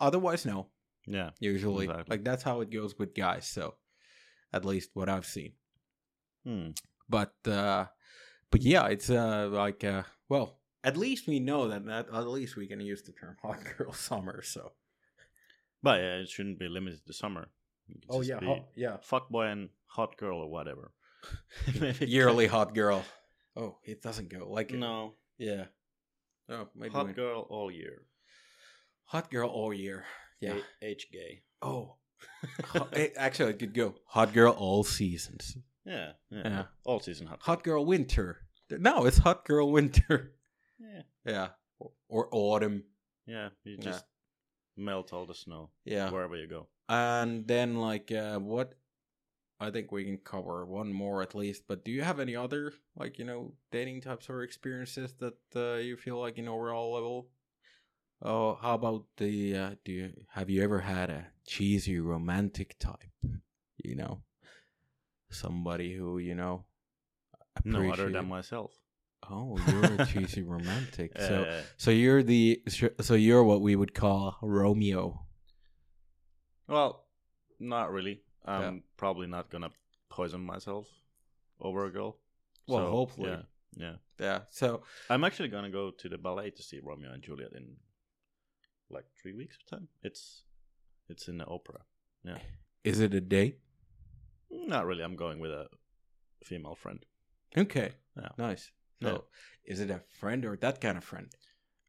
[0.00, 0.68] otherwise no
[1.06, 1.30] Yeah.
[1.40, 2.10] usually Exactly.
[2.16, 3.74] like that's how it goes with guys so
[4.52, 5.52] at least what i've seen
[6.44, 6.70] Hmm.
[7.08, 7.86] but uh
[8.50, 12.56] but yeah it's uh like uh well at least we know that, that at least
[12.56, 14.72] we can use the term hot girl summer so
[15.82, 17.48] But yeah, it shouldn't be limited to summer.
[18.08, 20.92] Oh yeah hot, yeah fuckboy and hot girl or whatever.
[21.66, 23.02] It yearly hot girl
[23.56, 25.64] oh it doesn't go like can- No, yeah
[26.48, 28.02] oh maybe hot girl all year.
[29.06, 30.04] hot girl all year
[30.40, 31.42] yeah H gay.
[31.62, 31.96] oh
[32.72, 36.64] Hot- eh, actually it could go hot girl all seasons Yeah, yeah, Yeah.
[36.84, 37.40] All season hot.
[37.42, 40.32] hot girl winter no it's hot girl winter
[40.84, 42.84] Yeah, yeah or, or autumn
[43.26, 43.48] yeah.
[43.64, 44.04] You just
[44.76, 46.66] melt all the snow yeah wherever you go.
[46.88, 48.74] and then like uh what
[49.60, 52.72] i think we can cover one more at least but do you have any other
[52.96, 56.92] like you know dating types or experiences that uh, you feel like you in overall
[56.92, 57.28] level
[58.22, 63.12] oh how about the uh do you have you ever had a cheesy romantic type
[63.78, 64.22] you know
[65.30, 66.64] somebody who you know
[67.64, 68.72] No other than myself.
[69.30, 72.62] Oh you're a cheesy romantic so Uh, so you're the
[73.00, 75.20] so you're what we would call romeo
[76.66, 77.04] well,
[77.60, 78.22] not really.
[78.44, 78.80] I'm Yeah.
[78.96, 79.70] probably not gonna
[80.08, 80.86] poison myself
[81.60, 82.18] over a girl.
[82.66, 83.30] Well, So, hopefully.
[83.30, 83.42] Yeah,
[83.76, 83.96] yeah.
[84.18, 87.76] yeah so I'm actually gonna go to the ballet to see Romeo and Juliet in
[88.88, 89.88] like three weeks of time.
[90.02, 90.44] It's
[91.08, 91.80] it's in the opera.
[92.24, 92.38] Yeah,
[92.82, 93.58] is it a date
[94.50, 95.02] not really.
[95.02, 95.66] I'm going with a
[96.44, 97.04] female friend.
[97.58, 97.92] Okay.
[98.16, 98.28] Yeah.
[98.38, 98.70] Nice.
[99.04, 99.72] So, Yeah.
[99.72, 101.28] is it a friend or that kind of friend?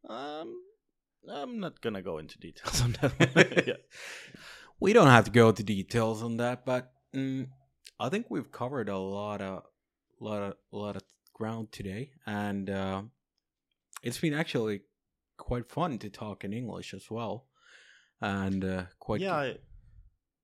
[0.07, 0.61] Um,
[1.30, 3.63] I'm not gonna go into details on that.
[3.68, 3.82] yeah.
[4.80, 7.47] We don't have to go into details on that, but mm,
[7.99, 9.63] I think we've covered a lot of,
[10.20, 11.03] lot of, lot of
[11.34, 13.01] ground today, and uh,
[14.03, 14.82] it's been actually
[15.38, 17.47] quite fun to talk in English as well,
[18.22, 19.57] and uh, quite yeah, I,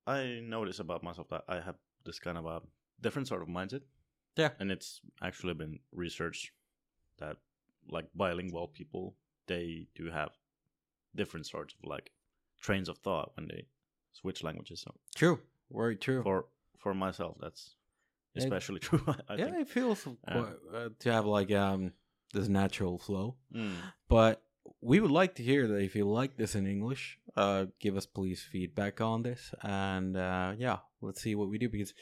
[0.08, 2.62] I notice about myself that I have this kind of a
[3.02, 3.82] different sort of mindset.
[4.38, 4.52] Yeah.
[4.62, 6.52] and it's actually been researched
[7.22, 7.38] that
[7.90, 9.16] like bilingual people
[9.48, 10.30] they do have
[11.16, 12.12] different sorts of like
[12.62, 13.66] trains of thought when they
[14.14, 14.82] switch languages.
[14.82, 15.40] So true,
[15.72, 16.22] very true.
[16.24, 16.46] for
[16.78, 17.76] for myself, that's
[18.36, 19.04] It- especially true.
[19.30, 19.62] I yeah, think.
[19.62, 20.46] it feels Yeah.
[20.74, 21.94] uh, to have like um
[22.34, 23.36] this natural flow.
[23.54, 23.76] Mm.
[24.08, 24.44] But
[24.82, 28.06] we would like to hear that if you like this in English, uh, give us
[28.06, 31.94] please feedback on this, and uh, yeah, let's see what we do because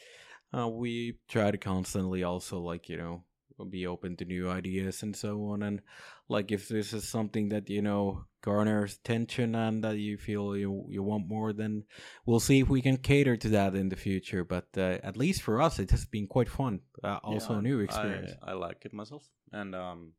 [0.56, 3.24] uh, we try to constantly also like you know
[3.64, 5.80] be open to new ideas and so on, and
[6.28, 10.86] like if this is something that you know garners attention and that you feel you
[10.88, 11.84] you want more, then
[12.26, 14.44] we'll see if we can cater to that in the future.
[14.44, 16.80] But uh, at least for us, it has been quite fun.
[17.04, 18.32] Uh, also Yeah, a new I- experience.
[18.42, 20.12] I, like it myself, and um,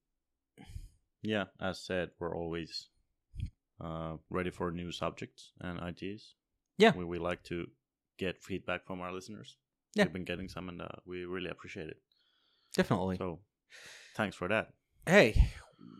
[1.21, 2.89] yeah, as said, we're always
[3.79, 6.35] uh, ready for new subjects and ideas.
[6.77, 6.93] Yeah.
[6.95, 7.67] we, we like to
[8.17, 9.57] get feedback from our listeners.
[9.95, 10.05] Yeah.
[10.05, 11.97] we've been getting some, and uh, we really appreciate it.
[12.75, 13.17] Definitely.
[13.17, 13.39] So,
[14.15, 14.69] thanks for that.
[15.05, 15.49] hey,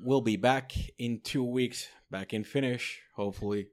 [0.04, 3.68] we'll be back in two weeks, back in Finnish, hopefully,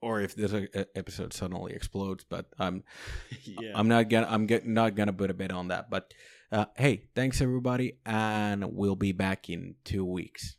[0.00, 2.24] or if this uh, episode suddenly explodes.
[2.28, 2.84] But I'm,
[3.44, 5.90] yeah, I'm not gonna, I'm get, not gonna put a bet on that.
[5.90, 6.12] But
[6.52, 10.56] uh, hey, thanks everybody, and we'll be back in two weeks.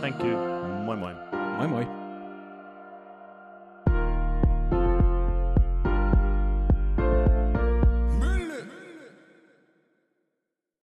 [0.00, 0.36] thank you.
[0.84, 1.14] Moi moi.
[1.32, 2.03] Moi moi.